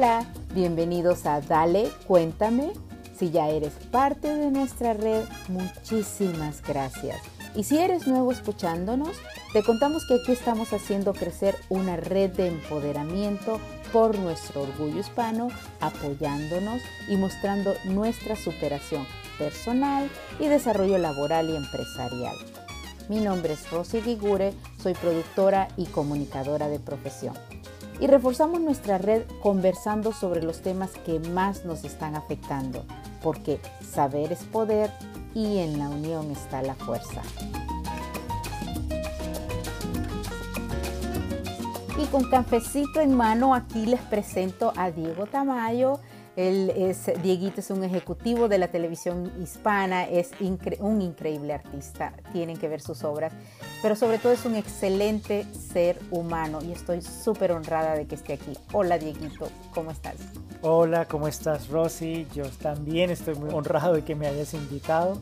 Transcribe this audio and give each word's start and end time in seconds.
Hola, 0.00 0.24
bienvenidos 0.54 1.26
a 1.26 1.42
Dale, 1.42 1.90
cuéntame. 2.06 2.72
Si 3.18 3.30
ya 3.30 3.50
eres 3.50 3.74
parte 3.90 4.34
de 4.34 4.50
nuestra 4.50 4.94
red, 4.94 5.24
muchísimas 5.48 6.62
gracias. 6.66 7.18
Y 7.54 7.64
si 7.64 7.76
eres 7.76 8.06
nuevo 8.06 8.32
escuchándonos, 8.32 9.18
te 9.52 9.62
contamos 9.62 10.06
que 10.06 10.14
aquí 10.14 10.32
estamos 10.32 10.72
haciendo 10.72 11.12
crecer 11.12 11.54
una 11.68 11.96
red 11.96 12.30
de 12.30 12.46
empoderamiento 12.46 13.60
por 13.92 14.18
nuestro 14.18 14.62
orgullo 14.62 15.00
hispano, 15.00 15.48
apoyándonos 15.82 16.80
y 17.06 17.16
mostrando 17.16 17.74
nuestra 17.84 18.36
superación 18.36 19.06
personal 19.36 20.08
y 20.38 20.46
desarrollo 20.46 20.96
laboral 20.96 21.50
y 21.50 21.56
empresarial. 21.56 22.36
Mi 23.10 23.20
nombre 23.20 23.52
es 23.52 23.70
Rosy 23.70 24.00
Gigure, 24.00 24.54
soy 24.82 24.94
productora 24.94 25.68
y 25.76 25.84
comunicadora 25.84 26.68
de 26.68 26.78
profesión. 26.78 27.34
Y 28.00 28.06
reforzamos 28.06 28.60
nuestra 28.60 28.96
red 28.96 29.22
conversando 29.42 30.12
sobre 30.12 30.42
los 30.42 30.62
temas 30.62 30.90
que 31.04 31.20
más 31.20 31.66
nos 31.66 31.84
están 31.84 32.16
afectando, 32.16 32.84
porque 33.22 33.60
saber 33.86 34.32
es 34.32 34.42
poder 34.44 34.90
y 35.34 35.58
en 35.58 35.78
la 35.78 35.88
unión 35.88 36.30
está 36.30 36.62
la 36.62 36.74
fuerza. 36.74 37.22
Y 41.98 42.06
con 42.06 42.30
cafecito 42.30 43.00
en 43.00 43.14
mano 43.14 43.54
aquí 43.54 43.84
les 43.84 44.00
presento 44.00 44.72
a 44.76 44.90
Diego 44.90 45.26
Tamayo. 45.26 46.00
Él 46.40 46.72
es, 46.74 47.10
Dieguito 47.22 47.60
es 47.60 47.70
un 47.70 47.84
ejecutivo 47.84 48.48
de 48.48 48.56
la 48.56 48.68
televisión 48.68 49.30
hispana, 49.42 50.04
es 50.04 50.30
un 50.78 51.02
increíble 51.02 51.52
artista, 51.52 52.14
tienen 52.32 52.56
que 52.56 52.66
ver 52.66 52.80
sus 52.80 53.04
obras, 53.04 53.34
pero 53.82 53.94
sobre 53.94 54.16
todo 54.16 54.32
es 54.32 54.46
un 54.46 54.54
excelente 54.54 55.44
ser 55.52 55.98
humano 56.10 56.60
y 56.62 56.72
estoy 56.72 57.02
súper 57.02 57.52
honrada 57.52 57.94
de 57.94 58.06
que 58.06 58.14
esté 58.14 58.32
aquí. 58.32 58.54
Hola 58.72 58.96
Dieguito, 58.96 59.48
¿cómo 59.74 59.90
estás? 59.90 60.14
Hola, 60.62 61.04
¿cómo 61.04 61.28
estás 61.28 61.68
Rosy? 61.68 62.26
Yo 62.34 62.44
también 62.62 63.10
estoy 63.10 63.34
muy 63.34 63.52
honrado 63.52 63.92
de 63.92 64.02
que 64.02 64.14
me 64.14 64.26
hayas 64.26 64.54
invitado. 64.54 65.20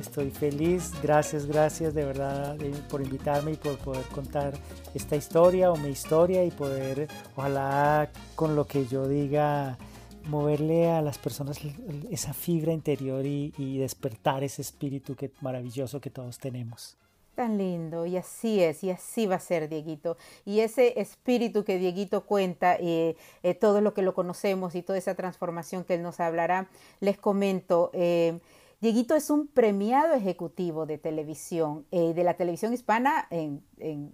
Estoy 0.00 0.30
feliz, 0.30 0.92
gracias, 1.02 1.46
gracias 1.46 1.94
de 1.94 2.04
verdad 2.04 2.56
por 2.88 3.02
invitarme 3.02 3.52
y 3.52 3.56
por 3.56 3.76
poder 3.78 4.04
contar 4.14 4.54
esta 4.94 5.16
historia 5.16 5.72
o 5.72 5.76
mi 5.76 5.88
historia 5.88 6.44
y 6.44 6.52
poder, 6.52 7.08
ojalá 7.34 8.08
con 8.36 8.54
lo 8.54 8.68
que 8.68 8.86
yo 8.86 9.08
diga, 9.08 9.76
moverle 10.30 10.88
a 10.88 11.02
las 11.02 11.18
personas 11.18 11.60
esa 12.10 12.32
fibra 12.32 12.72
interior 12.72 13.26
y, 13.26 13.78
despertar 13.78 14.44
ese 14.44 14.62
espíritu 14.62 15.16
que, 15.16 15.30
maravilloso 15.40 16.00
que 16.00 16.10
todos 16.10 16.38
tenemos. 16.38 16.96
Tan 17.34 17.58
lindo, 17.58 18.06
y 18.06 18.16
así 18.16 18.62
es, 18.62 18.84
y 18.84 18.90
así 18.90 19.26
va 19.26 19.36
a 19.36 19.40
ser 19.40 19.68
Dieguito. 19.68 20.16
Y 20.44 20.60
ese 20.60 21.00
espíritu 21.00 21.64
que 21.64 21.78
Dieguito 21.78 22.26
cuenta, 22.26 22.76
eh, 22.78 23.16
eh, 23.42 23.54
todo 23.54 23.80
lo 23.80 23.94
que 23.94 24.02
lo 24.02 24.14
conocemos 24.14 24.74
y 24.74 24.82
toda 24.82 24.98
esa 24.98 25.14
transformación 25.14 25.84
que 25.84 25.94
él 25.94 26.02
nos 26.02 26.20
hablará, 26.20 26.68
les 27.00 27.16
comento. 27.18 27.90
Eh, 27.92 28.38
Dieguito 28.80 29.14
es 29.14 29.28
un 29.28 29.46
premiado 29.46 30.14
ejecutivo 30.14 30.86
de 30.86 30.96
televisión, 30.96 31.84
eh, 31.90 32.14
de 32.14 32.24
la 32.24 32.38
televisión 32.38 32.72
hispana 32.72 33.26
en, 33.28 33.62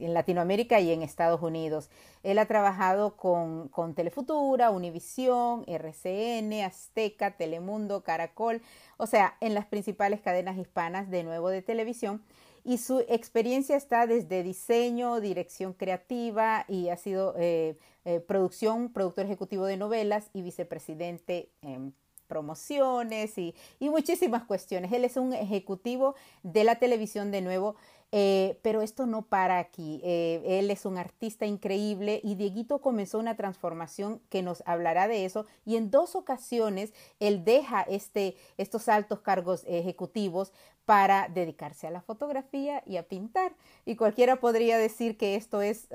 Latinoamérica 0.01 0.81
y 0.81 0.91
en 0.91 1.03
Estados 1.03 1.41
Unidos. 1.41 1.89
Él 2.25 2.41
ha 2.41 2.47
trabajado 2.47 3.17
con, 3.17 3.71
Telefutura, 3.95 4.71
Univisión, 4.71 5.63
RCN, 5.69 6.65
Azteca, 6.65 7.37
Telemundo, 7.37 8.03
Caracol, 8.03 8.61
o 8.97 9.07
sea, 9.07 9.37
en 9.41 9.55
las 9.55 9.67
principales 9.67 10.21
cadenas 10.21 10.59
hispanas 10.59 11.11
de 11.11 11.23
nuevo 11.23 11.49
de 11.49 11.63
televisión. 11.63 12.25
Y 12.65 12.79
su 12.79 13.05
experiencia 13.09 13.77
está 13.77 14.09
desde 14.09 14.43
diseño, 14.43 15.21
dirección 15.21 15.75
creativa 15.75 16.65
y 16.67 16.89
ha 16.89 16.97
sido 16.97 17.35
eh, 17.39 17.79
eh, 18.05 18.19
producción, 18.19 18.93
productor 18.93 19.27
ejecutivo 19.27 19.65
de 19.67 19.77
novelas 19.77 20.29
y 20.33 20.43
vicepresidente 20.43 21.53
en 21.63 21.95
promociones 22.27 23.39
y, 23.39 23.55
muchísimas 23.81 24.45
cuestiones. 24.45 24.93
Él 24.93 25.05
es 25.05 25.17
un 25.17 25.33
ejecutivo 25.33 26.15
de 26.43 26.65
la 26.65 26.77
televisión 26.77 27.31
de 27.31 27.41
nuevo, 27.41 27.77
eh, 28.19 28.59
pero 28.63 28.81
esto 28.81 29.05
no 29.05 29.27
para 29.27 29.59
aquí. 29.59 30.01
Eh, 30.03 30.41
él 30.59 30.71
es 30.71 30.87
un 30.87 30.97
artista 30.97 31.45
increíble 31.45 32.23
y 32.25 32.37
Dieguito 32.37 32.81
comenzó 32.81 33.19
una 33.19 33.37
transformación 33.37 34.23
que 34.31 34.43
nos 34.43 34.63
hablará 34.65 35.07
de 35.07 35.27
eso 35.27 35.45
y 35.67 35.77
en 35.77 35.91
dos 35.91 36.17
ocasiones 36.17 36.95
él 37.21 37.45
deja 37.45 37.83
este, 37.83 38.35
estos 38.57 38.89
altos 38.89 39.21
cargos 39.21 39.65
ejecutivos 39.67 40.55
para 40.87 41.29
dedicarse 41.29 41.89
a 41.89 41.91
la 41.91 42.01
fotografía 42.01 42.83
y 42.87 42.97
a 42.97 43.03
pintar. 43.03 43.53
Y 43.85 43.97
cualquiera 43.97 44.37
podría 44.37 44.79
decir 44.79 45.19
que 45.19 45.35
esto 45.35 45.61
es 45.61 45.87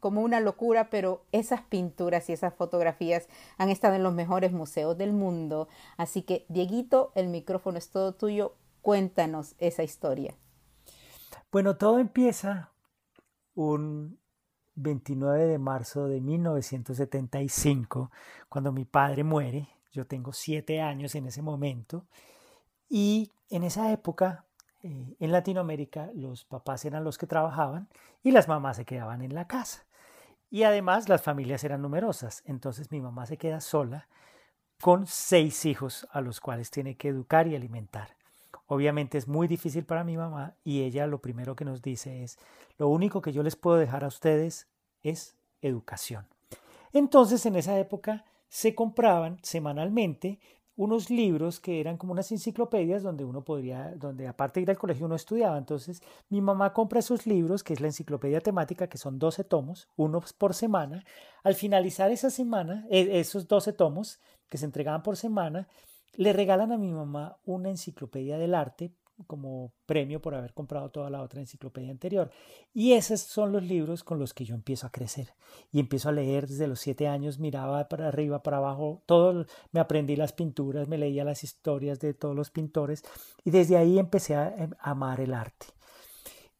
como 0.00 0.20
una 0.20 0.40
locura, 0.40 0.90
pero 0.90 1.22
esas 1.32 1.62
pinturas 1.62 2.28
y 2.28 2.34
esas 2.34 2.52
fotografías 2.52 3.26
han 3.56 3.70
estado 3.70 3.94
en 3.94 4.02
los 4.02 4.12
mejores 4.12 4.52
museos 4.52 4.98
del 4.98 5.14
mundo. 5.14 5.68
Así 5.96 6.20
que, 6.20 6.44
Dieguito, 6.50 7.10
el 7.14 7.28
micrófono 7.28 7.78
es 7.78 7.88
todo 7.88 8.12
tuyo. 8.12 8.54
Cuéntanos 8.82 9.54
esa 9.58 9.82
historia. 9.82 10.34
Bueno, 11.50 11.76
todo 11.76 11.98
empieza 11.98 12.72
un 13.54 14.18
29 14.74 15.46
de 15.46 15.58
marzo 15.58 16.06
de 16.06 16.20
1975, 16.20 18.10
cuando 18.50 18.70
mi 18.70 18.84
padre 18.84 19.24
muere. 19.24 19.66
Yo 19.90 20.06
tengo 20.06 20.34
siete 20.34 20.82
años 20.82 21.14
en 21.14 21.26
ese 21.26 21.40
momento. 21.40 22.04
Y 22.90 23.32
en 23.48 23.64
esa 23.64 23.90
época, 23.92 24.44
eh, 24.82 25.16
en 25.18 25.32
Latinoamérica, 25.32 26.10
los 26.14 26.44
papás 26.44 26.84
eran 26.84 27.02
los 27.02 27.16
que 27.16 27.26
trabajaban 27.26 27.88
y 28.22 28.30
las 28.32 28.46
mamás 28.46 28.76
se 28.76 28.84
quedaban 28.84 29.22
en 29.22 29.34
la 29.34 29.46
casa. 29.46 29.86
Y 30.50 30.64
además 30.64 31.08
las 31.08 31.22
familias 31.22 31.64
eran 31.64 31.80
numerosas. 31.80 32.42
Entonces 32.44 32.92
mi 32.92 33.00
mamá 33.00 33.24
se 33.24 33.38
queda 33.38 33.62
sola 33.62 34.06
con 34.82 35.06
seis 35.06 35.64
hijos 35.64 36.06
a 36.12 36.20
los 36.20 36.40
cuales 36.40 36.70
tiene 36.70 36.98
que 36.98 37.08
educar 37.08 37.46
y 37.48 37.56
alimentar. 37.56 38.17
Obviamente 38.68 39.16
es 39.16 39.26
muy 39.26 39.48
difícil 39.48 39.84
para 39.84 40.04
mi 40.04 40.16
mamá 40.16 40.54
y 40.62 40.82
ella 40.82 41.06
lo 41.06 41.22
primero 41.22 41.56
que 41.56 41.64
nos 41.64 41.80
dice 41.80 42.22
es, 42.22 42.38
lo 42.76 42.88
único 42.88 43.22
que 43.22 43.32
yo 43.32 43.42
les 43.42 43.56
puedo 43.56 43.78
dejar 43.78 44.04
a 44.04 44.08
ustedes 44.08 44.68
es 45.02 45.36
educación. 45.62 46.26
Entonces 46.92 47.44
en 47.46 47.56
esa 47.56 47.78
época 47.78 48.24
se 48.48 48.74
compraban 48.74 49.38
semanalmente 49.42 50.38
unos 50.76 51.10
libros 51.10 51.60
que 51.60 51.80
eran 51.80 51.96
como 51.96 52.12
unas 52.12 52.30
enciclopedias 52.30 53.02
donde 53.02 53.24
uno 53.24 53.42
podría, 53.42 53.94
donde 53.96 54.28
aparte 54.28 54.60
de 54.60 54.64
ir 54.64 54.70
al 54.70 54.78
colegio 54.78 55.06
uno 55.06 55.16
estudiaba. 55.16 55.56
Entonces 55.58 56.02
mi 56.28 56.40
mamá 56.40 56.72
compra 56.72 57.00
esos 57.00 57.26
libros, 57.26 57.64
que 57.64 57.72
es 57.72 57.80
la 57.80 57.88
enciclopedia 57.88 58.40
temática, 58.40 58.86
que 58.86 58.96
son 58.98 59.18
12 59.18 59.44
tomos, 59.44 59.88
uno 59.96 60.22
por 60.38 60.54
semana. 60.54 61.04
Al 61.42 61.54
finalizar 61.54 62.12
esa 62.12 62.30
semana, 62.30 62.86
e, 62.90 63.18
esos 63.18 63.48
12 63.48 63.72
tomos 63.72 64.20
que 64.48 64.56
se 64.56 64.66
entregaban 64.66 65.02
por 65.02 65.16
semana, 65.16 65.66
le 66.14 66.32
regalan 66.32 66.72
a 66.72 66.78
mi 66.78 66.90
mamá 66.92 67.38
una 67.44 67.70
enciclopedia 67.70 68.38
del 68.38 68.54
arte 68.54 68.92
como 69.26 69.72
premio 69.86 70.20
por 70.20 70.34
haber 70.34 70.54
comprado 70.54 70.90
toda 70.90 71.10
la 71.10 71.22
otra 71.22 71.40
enciclopedia 71.40 71.90
anterior. 71.90 72.30
Y 72.72 72.92
esos 72.92 73.20
son 73.20 73.52
los 73.52 73.62
libros 73.62 74.04
con 74.04 74.18
los 74.18 74.32
que 74.32 74.44
yo 74.44 74.54
empiezo 74.54 74.86
a 74.86 74.92
crecer. 74.92 75.34
Y 75.72 75.80
empiezo 75.80 76.08
a 76.08 76.12
leer 76.12 76.46
desde 76.46 76.68
los 76.68 76.80
siete 76.80 77.08
años, 77.08 77.38
miraba 77.38 77.88
para 77.88 78.08
arriba, 78.08 78.42
para 78.42 78.58
abajo, 78.58 79.02
todo, 79.06 79.46
me 79.72 79.80
aprendí 79.80 80.16
las 80.16 80.32
pinturas, 80.32 80.88
me 80.88 80.98
leía 80.98 81.24
las 81.24 81.42
historias 81.42 81.98
de 82.00 82.14
todos 82.14 82.36
los 82.36 82.50
pintores 82.50 83.02
y 83.44 83.50
desde 83.50 83.76
ahí 83.76 83.98
empecé 83.98 84.36
a, 84.36 84.54
em, 84.56 84.70
amar 84.80 85.20
el 85.20 85.34
arte. 85.34 85.66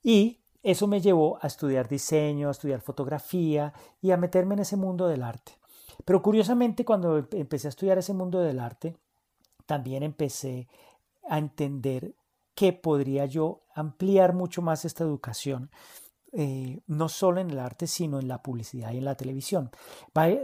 Y 0.02 0.40
eso 0.62 0.86
me 0.86 1.00
llevó 1.00 1.38
a 1.40 1.46
estudiar 1.46 1.88
diseño, 1.88 2.48
a 2.48 2.52
estudiar 2.52 2.80
fotografía 2.80 3.72
y 4.00 4.10
a 4.10 4.16
meterme 4.16 4.54
en 4.54 4.60
ese 4.60 4.76
mundo 4.76 5.06
del 5.06 5.22
arte. 5.22 5.52
Pero 6.04 6.22
curiosamente 6.22 6.84
cuando 6.84 7.18
empecé 7.32 7.68
a 7.68 7.70
estudiar 7.70 7.98
ese 7.98 8.14
mundo 8.14 8.40
del 8.40 8.58
arte, 8.60 8.96
también 9.68 10.02
empecé 10.02 10.66
a 11.28 11.36
entender 11.36 12.14
que 12.54 12.72
podría 12.72 13.26
yo 13.26 13.66
ampliar 13.74 14.32
mucho 14.32 14.62
más 14.62 14.86
esta 14.86 15.04
educación, 15.04 15.70
eh, 16.32 16.80
no 16.86 17.10
solo 17.10 17.40
en 17.40 17.50
el 17.50 17.58
arte, 17.58 17.86
sino 17.86 18.18
en 18.18 18.28
la 18.28 18.42
publicidad 18.42 18.92
y 18.92 18.98
en 18.98 19.04
la 19.04 19.14
televisión. 19.14 19.70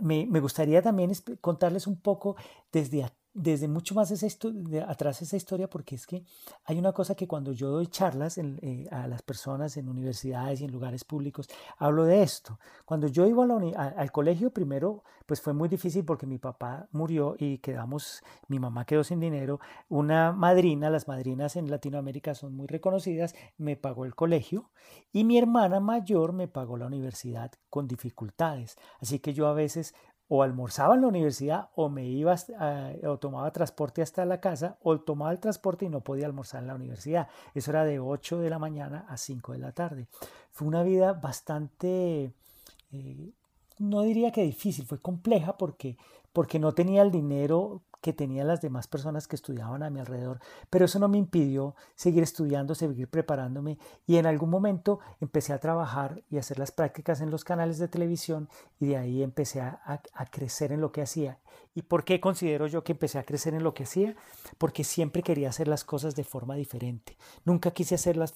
Me, 0.02 0.26
me 0.26 0.40
gustaría 0.40 0.82
también 0.82 1.12
contarles 1.40 1.86
un 1.86 2.00
poco 2.00 2.36
desde 2.70 3.02
desde 3.34 3.66
mucho 3.66 3.96
más 3.96 4.10
de 4.10 4.80
atrás 4.80 5.20
esa 5.20 5.36
historia 5.36 5.68
porque 5.68 5.96
es 5.96 6.06
que 6.06 6.24
hay 6.64 6.78
una 6.78 6.92
cosa 6.92 7.16
que 7.16 7.26
cuando 7.26 7.52
yo 7.52 7.68
doy 7.68 7.88
charlas 7.88 8.38
eh, 8.38 8.86
a 8.92 9.08
las 9.08 9.22
personas 9.22 9.76
en 9.76 9.88
universidades 9.88 10.60
y 10.60 10.64
en 10.64 10.72
lugares 10.72 11.04
públicos, 11.04 11.48
hablo 11.76 12.04
de 12.04 12.22
esto. 12.22 12.60
Cuando 12.84 13.08
yo 13.08 13.26
iba 13.26 13.44
al 13.44 14.12
colegio 14.12 14.50
primero, 14.50 15.02
pues 15.26 15.40
fue 15.40 15.52
muy 15.52 15.68
difícil 15.68 16.04
porque 16.04 16.26
mi 16.26 16.38
papá 16.38 16.86
murió 16.92 17.34
y 17.38 17.58
quedamos, 17.58 18.22
mi 18.48 18.60
mamá 18.60 18.84
quedó 18.84 19.02
sin 19.02 19.18
dinero, 19.18 19.58
una 19.88 20.32
madrina, 20.32 20.88
las 20.88 21.08
madrinas 21.08 21.56
en 21.56 21.70
Latinoamérica 21.70 22.34
son 22.34 22.54
muy 22.54 22.68
reconocidas, 22.68 23.34
me 23.56 23.76
pagó 23.76 24.04
el 24.04 24.14
colegio 24.14 24.70
y 25.12 25.24
mi 25.24 25.38
hermana 25.38 25.80
mayor 25.80 26.32
me 26.32 26.46
pagó 26.46 26.76
la 26.76 26.86
universidad 26.86 27.50
con 27.68 27.88
dificultades. 27.88 28.76
Así 29.00 29.18
que 29.18 29.34
yo 29.34 29.48
a 29.48 29.54
veces 29.54 29.94
o 30.28 30.42
almorzaba 30.42 30.94
en 30.94 31.02
la 31.02 31.08
universidad 31.08 31.68
o 31.74 31.88
me 31.88 32.06
iba 32.06 32.34
o 33.06 33.18
tomaba 33.18 33.52
transporte 33.52 34.02
hasta 34.02 34.24
la 34.24 34.40
casa 34.40 34.78
o 34.82 34.98
tomaba 35.00 35.32
el 35.32 35.40
transporte 35.40 35.84
y 35.84 35.88
no 35.88 36.00
podía 36.00 36.26
almorzar 36.26 36.62
en 36.62 36.68
la 36.68 36.74
universidad. 36.74 37.28
Eso 37.54 37.70
era 37.70 37.84
de 37.84 37.98
8 37.98 38.40
de 38.40 38.50
la 38.50 38.58
mañana 38.58 39.04
a 39.08 39.16
5 39.16 39.52
de 39.52 39.58
la 39.58 39.72
tarde. 39.72 40.06
Fue 40.50 40.66
una 40.66 40.82
vida 40.82 41.12
bastante, 41.12 42.32
eh, 42.92 43.30
no 43.78 44.02
diría 44.02 44.30
que 44.30 44.42
difícil, 44.42 44.86
fue 44.86 45.00
compleja 45.00 45.58
porque 45.58 45.96
porque 46.34 46.58
no 46.58 46.74
tenía 46.74 47.00
el 47.00 47.12
dinero 47.12 47.80
que 48.02 48.12
tenían 48.12 48.48
las 48.48 48.60
demás 48.60 48.86
personas 48.86 49.26
que 49.26 49.36
estudiaban 49.36 49.82
a 49.82 49.88
mi 49.88 49.98
alrededor, 49.98 50.38
pero 50.68 50.84
eso 50.84 50.98
no 50.98 51.08
me 51.08 51.16
impidió 51.16 51.74
seguir 51.94 52.22
estudiando, 52.22 52.74
seguir 52.74 53.08
preparándome 53.08 53.78
y 54.06 54.16
en 54.16 54.26
algún 54.26 54.50
momento 54.50 54.98
empecé 55.22 55.54
a 55.54 55.58
trabajar 55.58 56.22
y 56.28 56.36
hacer 56.36 56.58
las 56.58 56.70
prácticas 56.70 57.22
en 57.22 57.30
los 57.30 57.44
canales 57.44 57.78
de 57.78 57.88
televisión 57.88 58.50
y 58.78 58.88
de 58.88 58.98
ahí 58.98 59.22
empecé 59.22 59.62
a, 59.62 59.80
a, 59.86 60.26
crecer 60.26 60.70
en 60.72 60.82
lo 60.82 60.92
que 60.92 61.00
hacía. 61.00 61.38
¿Y 61.74 61.82
por 61.82 62.04
qué 62.04 62.20
considero 62.20 62.66
yo 62.66 62.84
que 62.84 62.92
empecé 62.92 63.18
a 63.18 63.24
crecer 63.24 63.54
en 63.54 63.62
lo 63.62 63.72
que 63.72 63.84
hacía? 63.84 64.14
Porque 64.58 64.84
siempre 64.84 65.22
quería 65.22 65.48
hacer 65.48 65.66
las 65.66 65.84
cosas 65.84 66.14
de 66.14 66.24
forma 66.24 66.56
diferente. 66.56 67.16
Nunca 67.46 67.70
quise 67.70 67.94
hacer 67.94 68.18
las, 68.18 68.34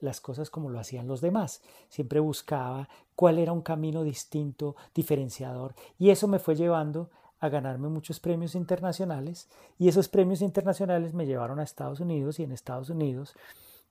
las 0.00 0.22
cosas 0.22 0.48
como 0.48 0.70
lo 0.70 0.80
hacían 0.80 1.08
los 1.08 1.20
demás. 1.20 1.60
Siempre 1.90 2.20
buscaba 2.20 2.88
cuál 3.16 3.38
era 3.38 3.52
un 3.52 3.60
camino 3.60 4.02
distinto, 4.02 4.76
diferenciador 4.94 5.74
y 5.98 6.08
eso 6.08 6.26
me 6.26 6.38
fue 6.38 6.56
llevando 6.56 7.10
a 7.40 7.48
ganarme 7.48 7.88
muchos 7.88 8.20
premios 8.20 8.54
internacionales 8.54 9.48
y 9.78 9.88
esos 9.88 10.08
premios 10.08 10.42
internacionales 10.42 11.14
me 11.14 11.26
llevaron 11.26 11.58
a 11.58 11.64
Estados 11.64 12.00
Unidos 12.00 12.38
y 12.38 12.44
en 12.44 12.52
Estados 12.52 12.90
Unidos 12.90 13.34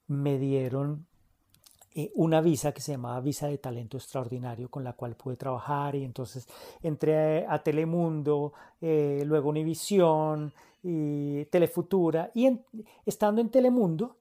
me 0.08 0.38
dieron 0.38 1.06
eh, 1.96 2.12
una 2.16 2.42
visa 2.42 2.72
que 2.72 2.82
se 2.82 2.92
llamaba 2.92 3.20
visa 3.20 3.48
de 3.48 3.58
talento 3.58 3.98
extraordinario 3.98 4.70
con 4.70 4.84
la 4.84 4.94
cual 4.94 5.16
pude 5.16 5.36
trabajar 5.36 5.96
y 5.96 6.04
entonces 6.04 6.48
entré 6.84 7.48
a, 7.48 7.64
Telemundo, 7.64 8.54
eh, 8.80 9.24
luego 9.26 9.50
Univisión 9.50 10.54
y 10.84 11.46
Telefutura 11.46 12.30
y 12.36 12.60
estando 13.06 13.42
en 13.42 13.50
Telemundo 13.50 14.16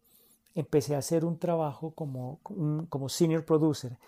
empecé 0.54 0.94
a 0.94 0.98
hacer 0.98 1.26
un 1.26 1.38
trabajo 1.38 1.90
como, 1.90 2.40
como 2.88 3.08
senior 3.10 3.44
producer 3.44 3.98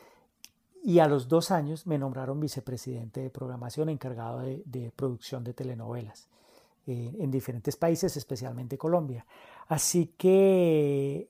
y 0.83 0.99
a 0.99 1.07
los 1.07 1.29
dos 1.29 1.51
años 1.51 1.87
me 1.87 1.99
nombraron 1.99 2.41
vicepresidente 2.41 3.21
de 3.21 3.31
programación 3.31 3.89
encargado 3.89 4.41
de, 4.41 4.93
producción 4.97 5.45
de 5.45 5.53
telenovelas 5.53 6.29
eh, 6.87 7.15
en 7.19 7.31
diferentes 7.31 7.77
países, 7.77 8.17
especialmente 8.17 8.79
Colombia. 8.79 9.27
Así 9.69 10.15
que 10.17 11.29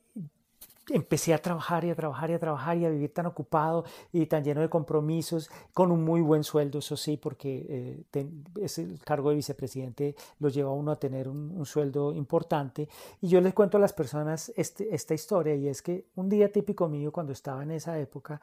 empecé 0.91 1.35
a 1.35 1.39
trabajar 1.39 1.85
y 1.85 1.91
a 1.91 1.95
trabajar 1.95 2.31
y 2.31 2.35
a 2.35 2.39
trabajar 2.39 2.77
y 2.77 2.85
a 2.85 2.91
vivir 2.91 3.13
tan 3.13 3.27
ocupado 3.27 3.85
y 4.13 4.27
tan 4.27 4.43
lleno 4.45 4.61
de 4.61 4.69
compromisos, 4.69 5.51
con 5.73 5.93
un 5.93 6.05
muy 6.05 6.21
buen 6.21 6.45
sueldo, 6.45 6.79
eso 6.79 6.97
sí, 6.97 7.17
porque 7.17 8.05
eh, 8.13 8.27
es 8.61 8.79
el 8.79 8.99
cargo 9.01 9.31
de 9.31 9.37
vicepresidente 9.37 10.15
lo 10.39 10.49
lleva 10.49 10.71
a 10.71 10.75
uno 10.75 10.93
a 10.93 10.97
tener 10.97 11.29
un, 11.29 11.65
sueldo 11.65 12.13
importante. 12.13 12.89
Y 13.21 13.29
yo 13.29 13.41
les 13.41 13.55
cuento 13.55 13.77
a 13.77 13.81
las 13.81 13.93
personas 13.93 14.53
este, 14.57 14.95
esta 14.95 15.15
historia 15.15 15.55
y 15.55 15.69
es 15.69 15.83
que 15.83 16.07
un 16.17 16.29
día 16.29 16.51
típico 16.51 16.89
mío 16.89 17.13
cuando 17.13 17.33
estaba 17.33 17.63
en 17.63 17.73
esa 17.73 17.99
época, 17.99 18.41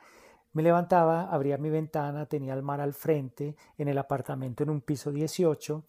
me 0.53 0.63
levantaba, 0.63 1.29
abría 1.29 1.57
mi 1.57 1.69
ventana, 1.69 2.25
tenía 2.25 2.53
el 2.53 2.63
mar 2.63 2.81
al 2.81 2.93
frente, 2.93 3.55
en 3.77 3.87
el 3.87 3.97
apartamento 3.97 4.63
en 4.63 4.69
un 4.69 4.81
piso 4.81 5.11
18, 5.11 5.83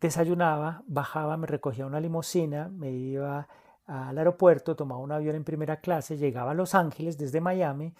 desayunaba, 0.00 0.82
bajaba, 0.86 1.36
me 1.36 1.46
recogía 1.46 1.86
una 1.86 2.00
limusina, 2.00 2.68
me 2.68 2.90
iba 2.90 3.48
al 3.86 4.18
aeropuerto, 4.18 4.76
tomaba 4.76 5.00
un 5.00 5.12
avión 5.12 5.36
en 5.36 5.44
primera 5.44 5.80
clase, 5.80 6.16
llegaba 6.16 6.52
a 6.52 6.54
Los 6.54 6.74
Ángeles 6.74 7.18
desde 7.18 7.40
Miami, 7.40 7.94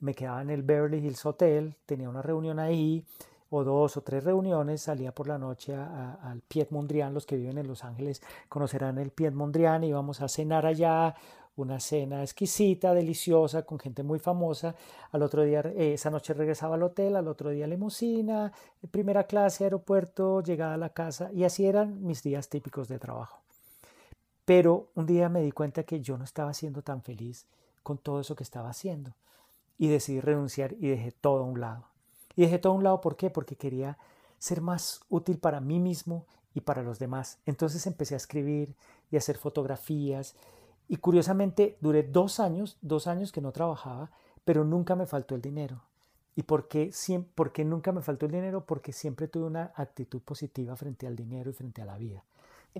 me 0.00 0.14
quedaba 0.14 0.42
en 0.42 0.50
el 0.50 0.62
Beverly 0.62 0.98
Hills 0.98 1.24
Hotel, 1.26 1.76
tenía 1.86 2.08
una 2.08 2.22
reunión 2.22 2.58
ahí, 2.58 3.04
o 3.54 3.64
dos 3.64 3.98
o 3.98 4.00
tres 4.00 4.24
reuniones, 4.24 4.80
salía 4.80 5.14
por 5.14 5.28
la 5.28 5.36
noche 5.36 5.74
al 5.74 6.40
Piet 6.48 6.70
Mondrian, 6.70 7.12
los 7.12 7.26
que 7.26 7.36
viven 7.36 7.58
en 7.58 7.68
Los 7.68 7.84
Ángeles 7.84 8.22
conocerán 8.48 8.96
el 8.96 9.10
Piet 9.10 9.34
Mondrian, 9.34 9.84
íbamos 9.84 10.22
a 10.22 10.28
cenar 10.28 10.64
allá, 10.64 11.14
una 11.62 11.80
cena 11.80 12.22
exquisita, 12.22 12.92
deliciosa, 12.92 13.62
con 13.62 13.78
gente 13.78 14.02
muy 14.02 14.18
famosa. 14.18 14.74
Al 15.12 15.22
otro 15.22 15.42
día, 15.42 15.60
eh, 15.60 15.94
esa 15.94 16.10
noche 16.10 16.34
regresaba 16.34 16.74
al 16.74 16.82
hotel, 16.82 17.16
al 17.16 17.28
otro 17.28 17.50
día 17.50 17.66
limusina, 17.66 18.52
primera 18.90 19.24
clase, 19.24 19.64
aeropuerto, 19.64 20.42
llegada 20.42 20.74
a 20.74 20.78
la 20.78 20.90
casa, 20.90 21.30
y 21.32 21.44
así 21.44 21.66
eran 21.66 22.04
mis 22.04 22.22
días 22.22 22.48
típicos 22.48 22.88
de 22.88 22.98
trabajo. 22.98 23.40
Pero 24.44 24.88
un 24.94 25.06
día 25.06 25.28
me 25.28 25.40
di 25.40 25.52
cuenta 25.52 25.84
que 25.84 26.00
yo 26.00 26.18
no 26.18 26.24
estaba 26.24 26.52
siendo 26.52 26.82
tan 26.82 27.02
feliz 27.02 27.46
con 27.82 27.98
todo 27.98 28.20
eso 28.20 28.36
que 28.36 28.42
estaba 28.42 28.70
haciendo. 28.70 29.14
Y 29.78 29.88
decidí 29.88 30.20
renunciar 30.20 30.74
y 30.74 30.88
dejé 30.88 31.12
todo 31.12 31.44
a 31.44 31.46
un 31.46 31.60
lado. 31.60 31.86
Y 32.36 32.42
dejé 32.42 32.58
todo 32.58 32.72
a 32.72 32.76
un 32.76 32.84
lado, 32.84 33.00
¿por 33.00 33.16
qué? 33.16 33.30
Porque 33.30 33.56
quería 33.56 33.98
ser 34.38 34.60
más 34.60 35.00
útil 35.08 35.38
para 35.38 35.60
mí 35.60 35.78
mismo 35.78 36.26
y 36.54 36.60
para 36.60 36.82
los 36.82 36.98
demás. 36.98 37.38
Entonces 37.46 37.86
empecé 37.86 38.14
a 38.14 38.16
escribir 38.16 38.74
y 39.10 39.16
a 39.16 39.18
hacer 39.18 39.36
fotografías 39.36 40.34
y 40.92 40.98
curiosamente 40.98 41.78
duré 41.80 42.02
dos 42.02 42.38
años, 42.38 42.76
dos 42.82 43.06
años 43.06 43.32
que 43.32 43.40
no 43.40 43.50
trabajaba, 43.50 44.10
pero 44.44 44.62
nunca 44.62 44.94
me 44.94 45.06
faltó 45.06 45.34
el 45.34 45.40
dinero. 45.40 45.80
¿Y 46.36 46.42
por 46.42 46.68
qué, 46.68 46.90
por 47.34 47.50
qué 47.50 47.64
nunca 47.64 47.92
me 47.92 48.02
faltó 48.02 48.26
el 48.26 48.32
dinero? 48.32 48.66
Porque 48.66 48.92
siempre 48.92 49.26
tuve 49.26 49.46
una 49.46 49.72
actitud 49.74 50.20
positiva 50.20 50.76
frente 50.76 51.06
al 51.06 51.16
dinero 51.16 51.48
y 51.48 51.54
frente 51.54 51.80
a 51.80 51.86
la 51.86 51.96
vida. 51.96 52.22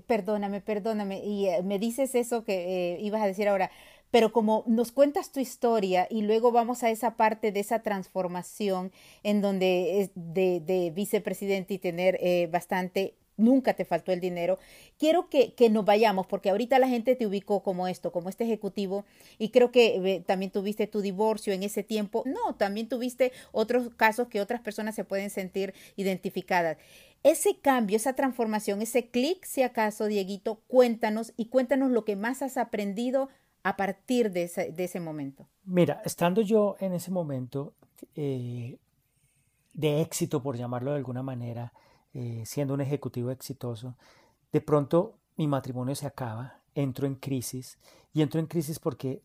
Perdóname, 0.05 0.61
perdóname. 0.61 1.25
Y 1.25 1.47
eh, 1.47 1.63
me 1.63 1.79
dices 1.79 2.13
eso 2.13 2.43
que 2.43 2.93
eh, 2.93 3.01
ibas 3.01 3.23
a 3.23 3.25
decir 3.25 3.49
ahora, 3.49 3.71
pero 4.11 4.31
como 4.31 4.63
nos 4.67 4.91
cuentas 4.91 5.31
tu 5.31 5.39
historia 5.39 6.05
y 6.07 6.21
luego 6.21 6.51
vamos 6.51 6.83
a 6.83 6.91
esa 6.91 7.15
parte 7.17 7.51
de 7.51 7.61
esa 7.61 7.79
transformación 7.79 8.91
en 9.23 9.41
donde 9.41 10.01
es 10.01 10.11
de, 10.13 10.59
de 10.59 10.91
vicepresidente 10.91 11.73
y 11.73 11.79
tener 11.79 12.19
eh, 12.21 12.47
bastante 12.51 13.15
nunca 13.37 13.73
te 13.73 13.85
faltó 13.85 14.11
el 14.11 14.19
dinero. 14.19 14.59
Quiero 14.97 15.29
que, 15.29 15.53
que, 15.53 15.69
nos 15.69 15.85
vayamos, 15.85 16.27
porque 16.27 16.49
ahorita 16.49 16.79
la 16.79 16.87
gente 16.87 17.15
te 17.15 17.27
ubicó 17.27 17.63
como 17.63 17.87
esto, 17.87 18.11
como 18.11 18.29
este 18.29 18.43
ejecutivo, 18.43 19.05
y 19.37 19.49
creo 19.49 19.71
que 19.71 20.23
también 20.25 20.51
tuviste 20.51 20.87
tu 20.87 21.01
divorcio 21.01 21.53
en 21.53 21.63
ese 21.63 21.83
tiempo. 21.83 22.23
No, 22.25 22.55
también 22.55 22.87
tuviste 22.87 23.31
otros 23.51 23.89
casos 23.95 24.27
que 24.27 24.41
otras 24.41 24.61
personas 24.61 24.95
se 24.95 25.03
pueden 25.03 25.29
sentir 25.29 25.73
identificadas. 25.95 26.77
Ese 27.23 27.57
cambio, 27.57 27.95
esa 27.95 28.13
transformación, 28.13 28.81
ese 28.81 29.07
clic, 29.07 29.45
si 29.45 29.63
acaso, 29.63 30.07
Dieguito, 30.07 30.61
cuéntanos 30.67 31.33
y 31.37 31.45
cuéntanos 31.45 31.89
lo 31.89 32.03
que 32.03 32.17
más 32.17 32.41
has 32.41 32.57
aprendido 32.57 33.29
a 33.63 33.77
partir 33.77 34.31
de 34.31 34.43
ese, 34.43 34.71
de 34.73 34.83
ese 34.83 34.99
momento. 34.99 35.47
Mira, 35.63 36.01
estando 36.03 36.41
yo 36.41 36.75
en 36.81 36.91
ese 36.91 37.11
momento 37.11 37.73
eh, 38.15 38.77
de 39.73 40.01
éxito, 40.01 40.43
por 40.43 40.57
llamarlo 40.57 40.91
de 40.91 40.97
alguna 40.97 41.23
manera, 41.23 41.71
eh, 42.13 42.43
siendo 42.45 42.73
un 42.73 42.81
ejecutivo 42.81 43.31
exitoso, 43.31 43.95
de 44.51 44.61
pronto 44.61 45.17
mi 45.37 45.47
matrimonio 45.47 45.95
se 45.95 46.05
acaba, 46.05 46.59
entro 46.75 47.07
en 47.07 47.15
crisis 47.15 47.77
y 48.13 48.21
entro 48.21 48.39
en 48.39 48.47
crisis 48.47 48.79
porque 48.79 49.21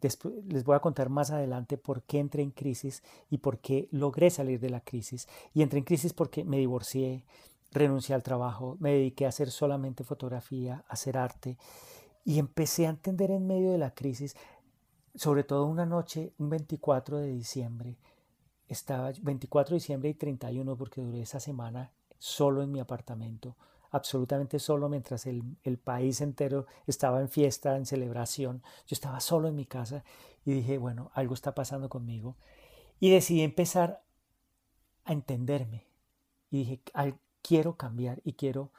después, 0.00 0.34
les 0.46 0.64
voy 0.64 0.76
a 0.76 0.80
contar 0.80 1.08
más 1.08 1.30
adelante 1.30 1.76
por 1.76 2.02
qué 2.02 2.18
entré 2.18 2.42
en 2.42 2.50
crisis 2.50 3.02
y 3.30 3.38
por 3.38 3.58
qué 3.58 3.88
logré 3.90 4.30
salir 4.30 4.60
de 4.60 4.70
la 4.70 4.80
crisis. 4.80 5.28
Y 5.52 5.62
entré 5.62 5.78
en 5.78 5.84
crisis 5.84 6.12
porque 6.12 6.44
me 6.44 6.58
divorcié, 6.58 7.24
renuncié 7.72 8.14
al 8.14 8.22
trabajo, 8.22 8.76
me 8.80 8.92
dediqué 8.92 9.26
a 9.26 9.30
hacer 9.30 9.50
solamente 9.50 10.04
fotografía, 10.04 10.84
a 10.88 10.92
hacer 10.92 11.18
arte 11.18 11.58
y 12.24 12.38
empecé 12.38 12.86
a 12.86 12.90
entender 12.90 13.30
en 13.30 13.46
medio 13.46 13.72
de 13.72 13.78
la 13.78 13.92
crisis, 13.92 14.36
sobre 15.14 15.44
todo 15.44 15.66
una 15.66 15.86
noche, 15.86 16.32
un 16.38 16.50
24 16.50 17.18
de 17.18 17.28
diciembre, 17.28 17.98
estaba 18.68 19.12
24 19.20 19.74
de 19.74 19.76
diciembre 19.76 20.08
y 20.08 20.14
31 20.14 20.76
porque 20.76 21.00
duré 21.00 21.20
esa 21.20 21.40
semana 21.40 21.92
solo 22.24 22.62
en 22.62 22.72
mi 22.72 22.80
apartamento, 22.80 23.54
absolutamente 23.90 24.58
solo 24.58 24.88
mientras 24.88 25.26
el, 25.26 25.78
país 25.84 26.22
entero 26.22 26.64
estaba 26.86 27.20
en 27.20 27.28
fiesta, 27.28 27.76
en 27.76 27.84
celebración. 27.84 28.62
Yo 28.86 28.94
estaba 28.94 29.20
solo 29.20 29.46
en 29.46 29.54
mi 29.54 29.66
casa 29.66 30.04
y 30.46 30.54
dije, 30.54 30.78
bueno, 30.78 31.10
algo 31.12 31.34
está 31.34 31.54
pasando 31.54 31.90
conmigo. 31.90 32.34
Y 32.98 33.10
decidí 33.10 33.42
empezar 33.42 34.02
a 35.04 35.12
entenderme. 35.12 35.84
Y 36.50 36.60
dije, 36.60 36.80
quiero 37.42 37.76
cambiar 37.76 38.22
y 38.24 38.32
quiero 38.32 38.72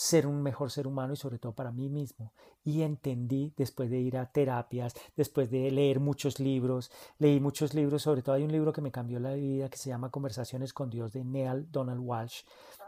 ser 0.00 0.26
un 0.26 0.42
mejor 0.42 0.70
ser 0.70 0.86
humano 0.86 1.12
y 1.12 1.16
sobre 1.16 1.38
todo 1.38 1.52
para 1.52 1.72
mí 1.72 1.90
mismo. 1.90 2.32
Y 2.64 2.80
entendí 2.80 3.52
después 3.54 3.90
de 3.90 3.98
ir 4.00 4.16
a 4.16 4.32
terapias, 4.32 4.94
después 5.14 5.50
de 5.50 5.70
leer 5.70 6.00
muchos 6.00 6.40
libros, 6.40 6.90
leí 7.18 7.38
muchos 7.38 7.74
libros, 7.74 8.00
sobre 8.00 8.22
todo 8.22 8.34
hay 8.34 8.44
un 8.44 8.50
libro 8.50 8.72
que 8.72 8.80
me 8.80 8.90
cambió 8.90 9.20
la 9.20 9.34
vida 9.34 9.68
que 9.68 9.76
se 9.76 9.90
llama 9.90 10.10
Conversaciones 10.10 10.72
con 10.72 10.88
Dios 10.88 11.12
de 11.12 11.22
Neal 11.22 11.70
Donald 11.70 12.00
Walsh. 12.00 12.44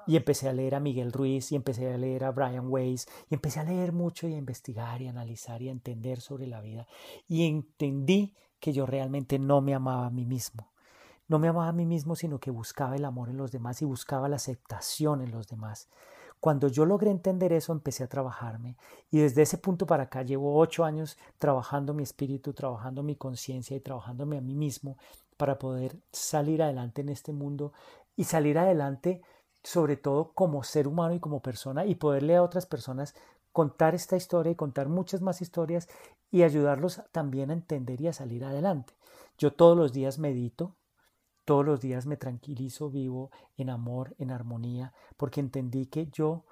Y 0.06 0.16
empecé 0.16 0.48
a 0.48 0.54
leer 0.54 0.74
a 0.74 0.80
Miguel 0.80 1.12
Ruiz 1.12 1.52
y 1.52 1.56
empecé 1.56 1.92
a 1.92 1.98
leer 1.98 2.24
a 2.24 2.30
Brian 2.30 2.68
Weiss 2.68 3.06
y 3.28 3.34
empecé 3.34 3.60
a 3.60 3.64
leer 3.64 3.92
mucho 3.92 4.26
y 4.26 4.32
a 4.32 4.38
investigar 4.38 5.02
y 5.02 5.08
a 5.08 5.10
analizar 5.10 5.60
y 5.60 5.68
a 5.68 5.72
entender 5.72 6.18
sobre 6.22 6.46
la 6.46 6.62
vida. 6.62 6.86
Y 7.28 7.46
entendí 7.46 8.34
que 8.58 8.72
yo 8.72 8.86
realmente 8.86 9.38
no 9.38 9.60
me 9.60 9.74
amaba 9.74 10.06
a 10.06 10.10
mí 10.10 10.24
mismo. 10.24 10.72
No 11.28 11.38
me 11.38 11.48
amaba 11.48 11.68
a 11.68 11.72
mí 11.72 11.84
mismo, 11.84 12.16
sino 12.16 12.40
que 12.40 12.50
buscaba 12.50 12.96
el 12.96 13.04
amor 13.04 13.28
en 13.28 13.36
los 13.36 13.52
demás 13.52 13.82
y 13.82 13.84
buscaba 13.84 14.30
la 14.30 14.36
aceptación 14.36 15.20
en 15.20 15.30
los 15.30 15.46
demás. 15.46 15.90
Cuando 16.42 16.66
yo 16.66 16.84
logré 16.86 17.12
entender 17.12 17.52
eso, 17.52 17.72
empecé 17.72 18.02
a 18.02 18.08
trabajarme 18.08 18.76
y 19.12 19.20
desde 19.20 19.42
ese 19.42 19.58
punto 19.58 19.86
para 19.86 20.02
acá 20.02 20.24
llevo 20.24 20.58
ocho 20.58 20.84
años 20.84 21.16
trabajando 21.38 21.94
mi 21.94 22.02
espíritu, 22.02 22.52
trabajando 22.52 23.04
mi 23.04 23.14
conciencia 23.14 23.76
y 23.76 23.80
trabajándome 23.80 24.38
a 24.38 24.40
mí 24.40 24.56
mismo 24.56 24.96
para 25.36 25.60
poder 25.60 25.96
salir 26.10 26.60
adelante 26.60 27.00
en 27.00 27.10
este 27.10 27.32
mundo 27.32 27.72
y 28.16 28.24
salir 28.24 28.58
adelante 28.58 29.22
sobre 29.62 29.96
todo 29.96 30.32
como 30.32 30.64
ser 30.64 30.88
humano 30.88 31.14
y 31.14 31.20
como 31.20 31.42
persona 31.42 31.86
y 31.86 31.94
poderle 31.94 32.34
a 32.34 32.42
otras 32.42 32.66
personas 32.66 33.14
contar 33.52 33.94
esta 33.94 34.16
historia 34.16 34.50
y 34.50 34.56
contar 34.56 34.88
muchas 34.88 35.22
más 35.22 35.42
historias 35.42 35.88
y 36.32 36.42
ayudarlos 36.42 37.02
también 37.12 37.50
a 37.50 37.54
entender 37.54 38.00
y 38.00 38.08
a 38.08 38.12
salir 38.12 38.44
adelante. 38.44 38.94
Yo 39.38 39.52
todos 39.52 39.76
los 39.76 39.92
días 39.92 40.18
medito, 40.18 40.74
todos 41.52 41.66
los 41.66 41.82
días 41.82 42.06
me 42.06 42.16
tranquilizo, 42.16 42.88
vivo 42.88 43.30
en 43.58 43.68
amor, 43.68 44.16
en 44.16 44.30
armonía, 44.30 44.94
porque 45.18 45.40
entendí 45.40 45.84
que 45.84 46.06
yo, 46.06 46.46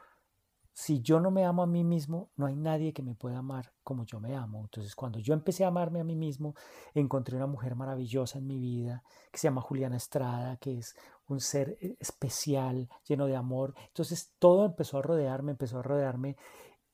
si 0.75 1.01
yo 1.01 1.21
no 1.21 1.31
me 1.31 1.47
amo 1.47 1.63
a 1.63 1.67
mí 1.67 1.85
mismo, 1.85 2.29
no 2.37 2.45
hay 2.45 2.55
nadie 2.55 2.93
que 2.93 3.01
me 3.01 3.15
pueda 3.15 3.39
amar 3.39 3.73
como 3.83 4.05
yo 4.05 4.21
me 4.21 4.37
amo. 4.37 4.61
Entonces, 4.61 4.95
cuando 4.95 5.19
yo 5.19 5.33
empecé 5.33 5.65
a 5.65 5.69
amarme 5.69 6.01
a 6.01 6.05
mí 6.05 6.17
mismo, 6.17 6.55
encontré 6.93 7.35
una 7.39 7.47
mujer 7.47 7.77
maravillosa 7.77 8.41
en 8.41 8.47
mi 8.47 8.59
vida, 8.59 9.03
que 9.33 9.39
se 9.39 9.47
llama 9.47 9.63
Juliana 9.63 9.97
Estrada, 9.97 10.59
que 10.59 10.77
es 10.77 10.95
un 11.29 11.41
ser 11.41 11.79
eh, 11.81 11.97
especial, 11.99 12.87
lleno 13.09 13.25
de 13.25 13.37
amor. 13.37 13.73
Entonces, 13.87 14.35
todo 14.39 14.67
empezó 14.67 14.99
a 14.99 15.03
rodearme, 15.03 15.53
empezó 15.53 15.79
a 15.79 15.83
rodearme 15.83 16.37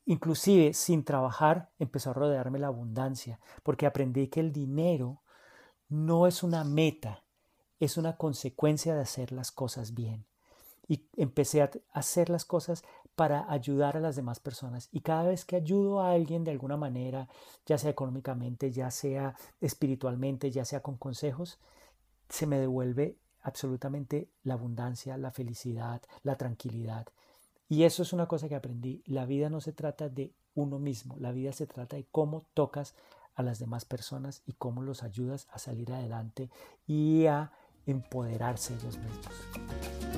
Inclusive 0.09 0.73
sin 0.75 1.03
trabajar 1.03 1.73
empezó 1.81 2.11
a 2.11 2.15
rodearme 2.15 2.61
la 2.61 2.69
abundancia, 2.69 3.41
porque 3.65 3.87
aprendí 3.87 4.29
que 4.29 4.39
el 4.39 4.53
dinero 4.53 5.25
no 5.89 6.29
es 6.29 6.45
una 6.45 6.63
meta, 6.63 7.26
es 7.81 7.97
una 7.97 8.17
consecuencia 8.17 8.95
de 8.95 9.03
hacer 9.03 9.33
las 9.33 9.53
cosas 9.53 9.95
bien. 9.95 10.25
Y 10.89 11.05
empecé 11.17 11.63
a 11.63 11.71
hacer 11.93 12.31
las 12.31 12.45
cosas 12.45 12.85
para 13.17 13.51
ayudar 13.51 13.97
a 13.97 14.01
las 14.01 14.15
demás 14.15 14.39
personas. 14.39 14.89
Y 14.93 15.01
cada 15.01 15.25
vez 15.25 15.45
que 15.45 15.57
ayudo 15.57 16.01
a 16.01 16.13
alguien 16.13 16.45
de 16.45 16.53
alguna 16.53 16.77
manera, 16.77 17.29
ya 17.65 17.77
sea 17.77 17.91
económicamente, 17.91 18.71
ya 18.71 18.91
sea 18.91 19.35
espiritualmente, 19.61 20.51
ya 20.51 20.65
sea 20.65 20.83
con 20.83 20.97
consejos, 20.97 21.59
se 22.29 22.47
me 22.47 22.59
devuelve 22.59 23.17
absolutamente 23.43 24.29
la 24.45 24.55
abundancia, 24.55 25.17
la 25.17 25.31
felicidad, 25.31 26.03
la 26.23 26.37
tranquilidad. 26.37 27.07
Y 27.69 27.83
eso 27.83 28.03
es 28.03 28.13
una 28.13 28.27
cosa 28.27 28.49
que 28.49 28.55
aprendí. 28.55 29.03
La 29.07 29.25
vida 29.25 29.51
no 29.51 29.61
se 29.61 29.73
trata 29.73 30.09
de 30.09 30.33
uno 30.55 30.79
mismo, 30.79 31.17
la 31.19 31.33
vida 31.33 31.53
se 31.53 31.67
trata 31.67 31.97
de 31.97 32.07
cómo 32.11 32.47
tocas 32.55 32.95
a 33.35 33.43
las 33.43 33.59
demás 33.59 33.85
personas 33.85 34.43
y 34.47 34.55
cómo 34.55 34.83
los 34.83 35.03
ayudas 35.03 35.47
a 35.53 35.59
salir 35.59 35.93
adelante 35.93 36.51
y 36.87 37.27
a 37.27 37.53
empoderarse 37.87 38.75
ellos 38.75 38.99
mismos. 38.99 40.16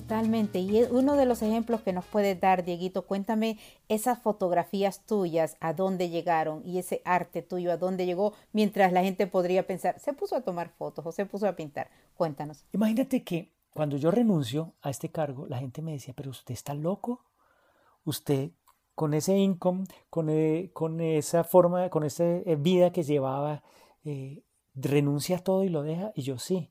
Totalmente. 0.00 0.58
Y 0.58 0.82
uno 0.90 1.16
de 1.16 1.24
los 1.24 1.40
ejemplos 1.40 1.80
que 1.80 1.94
nos 1.94 2.04
puedes 2.04 2.38
dar, 2.38 2.64
Dieguito, 2.64 3.06
cuéntame 3.06 3.58
esas 3.88 4.20
fotografías 4.20 5.00
tuyas, 5.06 5.56
a 5.58 5.72
dónde 5.72 6.10
llegaron 6.10 6.60
y 6.66 6.76
ese 6.76 7.00
arte 7.06 7.40
tuyo, 7.40 7.72
a 7.72 7.78
dónde 7.78 8.04
llegó, 8.04 8.34
mientras 8.52 8.92
la 8.92 9.02
gente 9.02 9.26
podría 9.26 9.66
pensar, 9.66 9.98
se 9.98 10.12
puso 10.12 10.36
a 10.36 10.42
tomar 10.42 10.68
fotos 10.68 11.06
o 11.06 11.12
se 11.12 11.24
puso 11.24 11.48
a 11.48 11.56
pintar. 11.56 11.88
Cuéntanos. 12.14 12.62
Imagínate 12.74 13.24
que 13.24 13.54
cuando 13.70 13.96
yo 13.96 14.10
renuncio 14.10 14.74
a 14.82 14.90
este 14.90 15.10
cargo, 15.10 15.46
la 15.46 15.60
gente 15.60 15.80
me 15.80 15.92
decía, 15.92 16.12
pero 16.14 16.28
usted 16.28 16.52
está 16.52 16.74
loco. 16.74 17.24
Usted 18.04 18.50
con 18.94 19.14
ese 19.14 19.34
income, 19.38 19.84
con, 20.10 20.28
eh, 20.28 20.70
esa 21.16 21.42
forma, 21.42 21.88
con 21.88 22.04
esa 22.04 22.24
eh, 22.24 22.56
vida 22.58 22.92
que 22.92 23.02
llevaba, 23.02 23.62
eh, 24.04 24.42
renuncia 24.74 25.38
a 25.38 25.40
todo 25.42 25.64
y 25.64 25.70
lo 25.70 25.82
deja. 25.82 26.12
Y 26.14 26.20
yo 26.20 26.38
sí, 26.38 26.70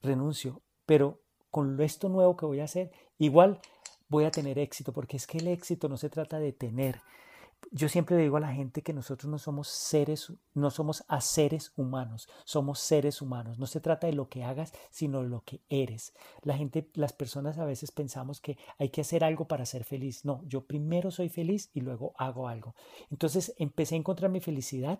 renuncio. 0.00 0.62
Pero 0.86 1.20
con 1.50 1.80
esto 1.80 2.08
nuevo 2.08 2.36
que 2.36 2.46
voy 2.46 2.60
a 2.60 2.64
hacer, 2.64 2.90
igual 3.18 3.60
voy 4.08 4.24
a 4.24 4.30
tener 4.30 4.58
éxito, 4.58 4.92
porque 4.92 5.16
es 5.16 5.26
que 5.26 5.38
el 5.38 5.48
éxito 5.48 5.88
no 5.88 5.96
se 5.96 6.10
trata 6.10 6.38
de 6.38 6.52
tener. 6.52 7.00
Yo 7.70 7.88
siempre 7.88 8.16
le 8.16 8.22
digo 8.22 8.36
a 8.36 8.40
la 8.40 8.52
gente 8.52 8.82
que 8.82 8.92
nosotros 8.92 9.30
no 9.30 9.38
somos 9.38 9.68
seres, 9.68 10.32
no 10.54 10.70
somos 10.70 11.04
a 11.08 11.20
seres 11.20 11.72
humanos, 11.76 12.28
somos 12.44 12.80
seres 12.80 13.22
humanos. 13.22 13.58
No 13.58 13.66
se 13.66 13.80
trata 13.80 14.06
de 14.06 14.12
lo 14.12 14.28
que 14.28 14.42
hagas, 14.42 14.72
sino 14.90 15.22
de 15.22 15.28
lo 15.28 15.42
que 15.44 15.60
eres. 15.68 16.12
La 16.42 16.56
gente, 16.56 16.90
las 16.94 17.12
personas 17.12 17.58
a 17.58 17.64
veces 17.64 17.92
pensamos 17.92 18.40
que 18.40 18.58
hay 18.78 18.88
que 18.88 19.02
hacer 19.02 19.22
algo 19.22 19.46
para 19.46 19.66
ser 19.66 19.84
feliz. 19.84 20.24
No, 20.24 20.42
yo 20.46 20.64
primero 20.64 21.10
soy 21.10 21.28
feliz 21.28 21.70
y 21.72 21.80
luego 21.80 22.12
hago 22.16 22.48
algo. 22.48 22.74
Entonces 23.10 23.54
empecé 23.58 23.94
a 23.94 23.98
encontrar 23.98 24.30
mi 24.30 24.40
felicidad 24.40 24.98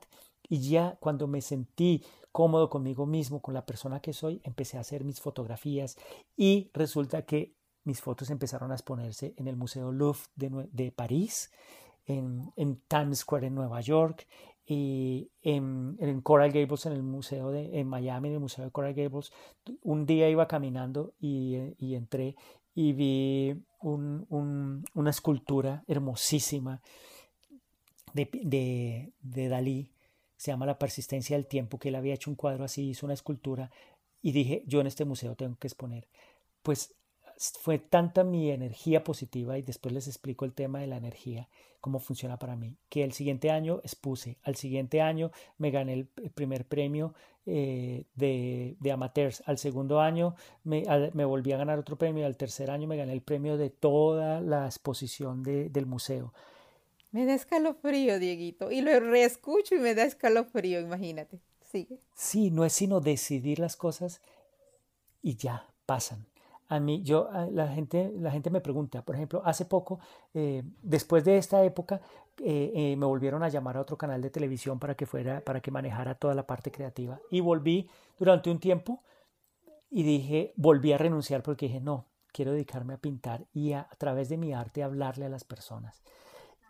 y 0.49 0.69
ya 0.69 0.97
cuando 1.01 1.27
me 1.27 1.41
sentí 1.41 2.05
cómodo 2.33 2.71
conmigo 2.71 3.07
mismo, 3.07 3.43
con 3.43 3.55
la 3.55 3.67
persona 3.67 4.01
que 4.01 4.13
soy, 4.13 4.41
empecé 4.45 4.79
a 4.79 4.81
hacer 4.81 5.05
mis 5.05 5.21
fotografías 5.21 5.97
y 6.37 6.71
resulta 6.73 7.23
que 7.23 7.55
mis 7.85 8.01
fotos 8.01 8.31
empezaron 8.31 8.71
a 8.71 8.75
exponerse 8.75 9.35
en 9.37 9.49
el 9.49 9.57
Museo 9.57 9.91
Louvre 9.91 10.21
de, 10.37 10.93
París, 10.93 11.51
en, 12.19 12.81
Times 12.89 13.19
Square 13.19 13.47
en 13.47 13.55
Nueva 13.55 13.81
York, 13.81 14.27
y 14.67 15.31
en, 15.43 16.21
Coral 16.23 16.53
Gables, 16.53 16.87
en 16.87 16.93
el 16.93 17.03
museo 17.03 17.51
de 17.51 17.81
en 17.81 17.89
Miami, 17.89 18.29
en 18.29 18.35
el 18.35 18.41
museo 18.41 18.65
de 18.65 18.71
Coral 18.71 18.95
Gables. 18.95 19.33
Un 19.83 20.07
día 20.07 20.29
iba 20.29 20.47
caminando 20.47 21.13
y, 21.19 21.57
entré 21.95 22.37
y 22.75 22.93
vi 22.93 23.61
una 23.81 25.11
escultura 25.11 25.83
hermosísima 25.89 26.81
de, 28.15 29.13
de 29.23 29.49
Dalí 29.49 29.91
se 30.41 30.53
llama 30.53 30.65
La 30.65 30.79
persistencia 30.79 31.37
del 31.37 31.47
tiempo, 31.47 31.79
que 31.79 31.91
él 31.91 31.97
había 31.97 32.15
hecho 32.15 32.31
un 32.31 32.35
cuadro 32.35 32.65
así, 32.65 32.89
hizo 32.89 33.05
una 33.05 33.13
escultura 33.13 33.71
y 34.23 34.33
dije, 34.33 34.63
yo 34.67 34.81
en 34.81 34.87
este 34.87 35.05
museo 35.05 35.35
tengo 35.35 35.57
que 35.57 35.67
exponer. 35.67 36.09
Pues 36.63 36.95
fue 37.61 37.79
tanta 37.79 38.25
mi 38.25 38.51
energía 38.51 39.03
positiva 39.03 39.57
y 39.57 39.63
después 39.63 39.95
les 39.95 40.07
explico 40.07 40.45
el 40.45 40.53
tema 40.53 40.81
de 40.81 40.87
la 40.87 40.97
energía, 40.97 41.49
cómo 41.81 41.99
funciona 41.99 42.39
para 42.39 42.57
mí, 42.57 42.77
que 42.89 43.03
el 43.03 43.13
siguiente 43.13 43.51
año 43.51 43.81
expuse, 43.83 44.37
al 44.43 44.57
siguiente 44.57 45.01
año 45.01 45.31
me 45.57 45.71
gané 45.71 45.95
el 45.95 46.07
primer 46.07 46.67
premio 46.67 47.15
eh, 47.47 48.05
de, 48.15 48.77
de, 48.79 48.93
amateurs, 48.93 49.43
al 49.47 49.57
segundo 49.57 50.01
año 50.01 50.35
me, 50.63 50.85
me, 51.15 51.25
volví 51.25 51.53
a 51.53 51.57
ganar 51.57 51.79
otro 51.79 51.97
premio, 51.97 52.27
al 52.27 52.37
tercer 52.37 52.71
año 52.71 52.87
me 52.87 52.99
gané 52.99 53.15
el 53.15 53.23
premio 53.23 53.57
de 53.57 53.71
toda 53.71 54.43
la 54.43 54.67
exposición 54.67 55.43
de, 55.43 55.71
del 55.71 55.87
museo. 55.87 56.35
Me 57.13 57.25
da 57.25 57.35
escalofrío, 57.35 58.19
Dieguito. 58.19 58.71
Y 58.71 58.83
lo 58.83 59.01
reescucho 59.01 59.75
y 59.75 59.79
me 59.79 59.95
da 59.95 60.05
escalofrío, 60.05 60.81
imagínate. 60.81 61.41
Sigue. 61.73 61.99
Sí, 62.15 62.51
no 62.51 62.65
es 62.65 62.73
sino 62.73 63.01
decidir 63.01 63.59
las 63.59 63.77
cosas 63.77 64.21
y 65.23 65.37
ya 65.37 65.67
pasan. 65.87 66.30
A 66.71 66.79
mí, 66.79 67.03
yo, 67.03 67.29
la 67.51 67.67
gente, 67.67 68.13
la 68.17 68.31
gente 68.31 68.49
me 68.49 68.61
pregunta, 68.61 69.03
por 69.03 69.17
ejemplo, 69.17 69.43
hace 69.45 69.65
poco, 69.65 69.99
eh, 70.33 70.63
después 70.83 71.25
de 71.25 71.37
esta 71.37 71.65
época, 71.65 72.01
eh, 72.39 72.71
eh, 72.73 72.97
me 72.97 73.07
volvieron 73.07 73.43
a 73.43 73.49
llamar 73.49 73.77
a 73.77 73.81
otro 73.81 73.99
canal 73.99 74.23
de 74.23 74.31
televisión 74.31 74.79
para 74.79 74.95
que 74.95 75.05
fuera, 75.05 75.41
para 75.41 75.61
que 75.61 75.73
manejara 75.73 76.15
toda 76.15 76.33
la 76.33 76.47
parte 76.47 76.71
creativa. 76.71 77.19
Y 77.29 77.41
volví 77.41 77.91
durante 78.21 78.53
un 78.53 78.61
tiempo 78.61 79.03
y 79.91 80.05
dije, 80.05 80.53
volví 80.55 80.93
a 80.93 80.99
renunciar 80.99 81.43
porque 81.43 81.67
dije, 81.67 81.81
no, 81.81 82.07
quiero 82.33 82.53
dedicarme 82.53 82.95
a 82.95 82.99
pintar 82.99 83.47
y 83.53 83.73
a 83.73 83.89
través 83.99 84.29
de 84.29 84.37
mi 84.37 84.53
arte 84.53 84.85
hablarle 84.85 85.27
a 85.27 85.29
las 85.29 85.43
personas. 85.43 86.01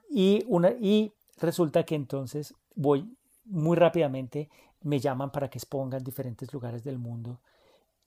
Y, 0.08 0.46
una, 0.48 0.70
y 0.70 1.12
resulta 1.36 1.84
que 1.84 1.94
entonces 1.94 2.54
voy 2.74 3.14
muy 3.44 3.76
rápidamente, 3.76 4.48
me 4.80 4.98
llaman 4.98 5.30
para 5.30 5.50
que 5.50 5.58
exponga 5.58 5.98
en 5.98 6.04
diferentes 6.04 6.50
lugares 6.54 6.84
del 6.84 6.98
mundo. 6.98 7.42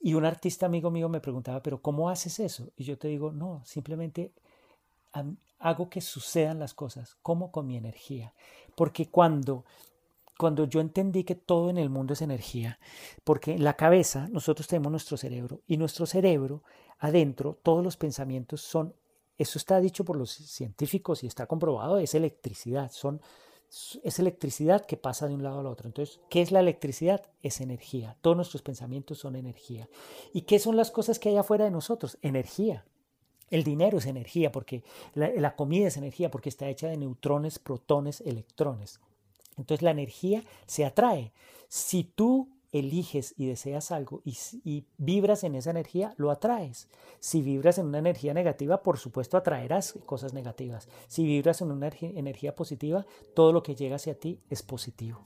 Y 0.04 0.12
un 0.12 0.26
artista 0.26 0.66
amigo 0.66 0.90
mío 0.90 1.08
me 1.08 1.22
preguntaba, 1.22 1.62
pero 1.62 1.80
¿cómo 1.80 2.10
haces 2.10 2.38
eso? 2.38 2.68
Y 2.76 2.84
yo 2.84 2.98
te 2.98 3.08
digo, 3.08 3.32
no, 3.32 3.62
simplemente 3.64 4.32
hago 5.58 5.88
que 5.88 6.02
sucedan 6.02 6.58
las 6.58 6.74
cosas, 6.74 7.16
como 7.22 7.50
con 7.50 7.66
mi 7.66 7.78
energía. 7.78 8.34
Porque 8.74 9.08
cuando, 9.08 9.64
cuando 10.38 10.66
yo 10.66 10.82
entendí 10.82 11.24
que 11.24 11.34
todo 11.34 11.70
en 11.70 11.78
el 11.78 11.88
mundo 11.88 12.12
es 12.12 12.20
energía, 12.20 12.78
porque 13.24 13.52
en 13.52 13.64
la 13.64 13.78
cabeza 13.78 14.28
nosotros 14.28 14.66
tenemos 14.66 14.90
nuestro 14.90 15.16
cerebro 15.16 15.62
y 15.66 15.78
nuestro 15.78 16.04
cerebro 16.04 16.62
adentro, 16.98 17.58
todos 17.62 17.82
los 17.82 17.96
pensamientos 17.96 18.60
son 18.60 18.92
eso 19.38 19.58
está 19.58 19.80
dicho 19.80 20.04
por 20.04 20.16
los 20.16 20.32
científicos 20.32 21.24
y 21.24 21.28
está 21.28 21.46
comprobado, 21.46 21.96
es 21.96 22.14
electricidad, 22.14 22.92
son, 22.92 23.22
es 24.02 24.18
electricidad 24.18 24.86
que 24.86 24.96
pasa 24.96 25.26
de 25.26 25.34
un 25.34 25.42
lado 25.42 25.60
al 25.60 25.66
otro. 25.66 25.88
Entonces, 25.88 26.20
¿qué 26.30 26.42
es 26.42 26.52
la 26.52 26.60
electricidad? 26.60 27.22
Es 27.42 27.60
energía. 27.60 28.16
Todos 28.20 28.36
nuestros 28.36 28.62
pensamientos 28.62 29.18
son 29.18 29.36
energía. 29.36 29.88
¿Y 30.32 30.42
qué 30.42 30.58
son 30.58 30.76
las 30.76 30.90
cosas 30.90 31.18
que 31.18 31.30
hay 31.30 31.36
afuera 31.36 31.64
de 31.64 31.70
nosotros? 31.70 32.18
Energía. 32.22 32.84
El 33.50 33.64
dinero 33.64 33.98
es 33.98 34.06
energía, 34.06 34.52
porque 34.52 34.82
la, 35.14 35.30
la 35.36 35.56
comida 35.56 35.88
es 35.88 35.96
energía, 35.96 36.30
porque 36.30 36.48
está 36.48 36.68
hecha 36.68 36.88
de 36.88 36.96
neutrones, 36.96 37.58
protones, 37.58 38.20
electrones. 38.22 39.00
Entonces 39.56 39.82
la 39.82 39.90
energía 39.90 40.42
se 40.66 40.84
atrae. 40.84 41.32
Si 41.68 42.04
tú 42.04 42.48
eliges 42.74 43.34
y 43.38 43.46
deseas 43.46 43.92
algo 43.92 44.20
y, 44.24 44.84
vibras 44.98 45.44
en 45.44 45.54
esa 45.54 45.70
energía, 45.70 46.12
lo 46.16 46.30
atraes. 46.30 46.88
Si 47.20 47.40
vibras 47.40 47.78
en 47.78 47.86
una 47.86 47.98
energía 47.98 48.34
negativa, 48.34 48.82
por 48.82 48.98
supuesto 48.98 49.36
atraerás 49.36 49.94
cosas 50.04 50.34
negativas. 50.34 50.88
Si 51.06 51.24
vibras 51.24 51.62
en 51.62 51.70
una 51.70 51.90
energía 52.00 52.54
positiva, 52.54 53.06
todo 53.34 53.52
lo 53.52 53.62
que 53.62 53.76
llega 53.76 53.96
hacia 53.96 54.18
ti 54.18 54.40
es 54.50 54.62
positivo. 54.62 55.20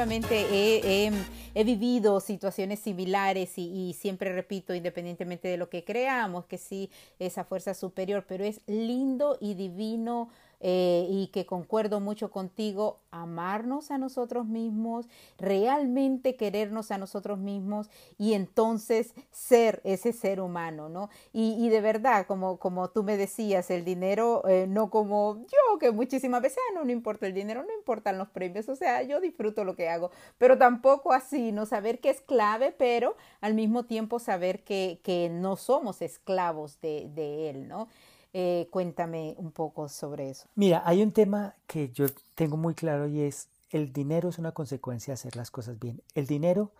Definitivamente 0.00 0.46
he, 0.50 1.12
he, 1.54 1.64
vivido 1.64 2.20
situaciones 2.20 2.80
similares 2.80 3.58
y, 3.58 3.90
y, 3.90 3.92
siempre 3.92 4.32
repito, 4.32 4.74
independientemente 4.74 5.48
de 5.48 5.56
lo 5.56 5.68
que 5.68 5.84
creamos, 5.84 6.46
que 6.46 6.58
sí, 6.58 6.90
esa 7.18 7.44
fuerza 7.44 7.74
superior, 7.74 8.24
pero 8.26 8.44
es 8.44 8.60
lindo 8.66 9.36
y 9.40 9.54
divino 9.54 10.30
eh, 10.60 11.06
y 11.08 11.28
que 11.28 11.46
concuerdo 11.46 12.00
mucho 12.00 12.30
contigo, 12.30 13.00
amarnos 13.10 13.90
a 13.90 13.98
nosotros 13.98 14.46
mismos, 14.46 15.08
realmente 15.38 16.36
querernos 16.36 16.90
a 16.90 16.98
nosotros 16.98 17.38
mismos 17.38 17.88
y 18.18 18.34
entonces 18.34 19.14
ser 19.30 19.80
ese 19.84 20.12
ser 20.12 20.40
humano, 20.40 20.88
¿no? 20.88 21.08
Y, 21.32 21.68
de 21.70 21.80
verdad, 21.80 22.26
como, 22.26 22.58
como 22.58 22.90
tú 22.90 23.02
me 23.02 23.16
decías, 23.16 23.70
el 23.70 23.84
dinero, 23.84 24.46
eh, 24.48 24.66
no 24.68 24.90
como 24.90 25.44
yo, 25.46 25.78
que 25.78 25.90
muchísimas 25.92 26.42
veces, 26.42 26.58
ah, 26.70 26.74
no, 26.74 26.84
no 26.84 26.92
importa 26.92 27.26
el 27.26 27.34
dinero, 27.34 27.62
no 27.62 27.72
importan 27.72 28.18
los 28.18 28.28
premios, 28.28 28.68
o 28.68 28.76
sea, 28.76 29.02
yo 29.02 29.20
disfruto 29.20 29.64
lo 29.64 29.74
que 29.74 29.88
hago, 29.88 30.10
pero 30.38 30.58
tampoco 30.58 31.12
así, 31.12 31.52
¿no? 31.52 31.66
Saber 31.66 32.00
que 32.00 32.10
es 32.10 32.20
clave, 32.20 32.72
pero 32.76 33.16
al 33.40 33.54
mismo 33.54 33.84
tiempo 33.84 34.18
saber 34.18 34.62
que, 34.62 35.00
que 35.02 35.28
no 35.30 35.56
somos 35.56 36.02
esclavos 36.02 36.80
de, 36.80 37.08
de 37.14 37.50
él, 37.50 37.68
¿no? 37.68 37.88
Eh, 38.32 38.68
cuéntame 38.70 39.34
un 39.38 39.50
poco 39.50 39.88
sobre 39.88 40.30
eso. 40.30 40.48
Mira, 40.54 40.82
hay 40.84 41.02
un 41.02 41.12
tema 41.12 41.56
que 41.66 41.90
yo 41.90 42.06
tengo 42.34 42.56
muy 42.56 42.74
claro 42.74 43.08
y 43.08 43.20
es 43.20 43.48
el 43.70 43.92
dinero 43.92 44.28
es 44.28 44.38
una 44.38 44.52
consecuencia 44.52 45.12
de 45.12 45.14
hacer 45.14 45.36
las 45.36 45.50
cosas 45.50 45.78
bien. 45.78 46.02
El 46.14 46.26
dinero 46.26 46.72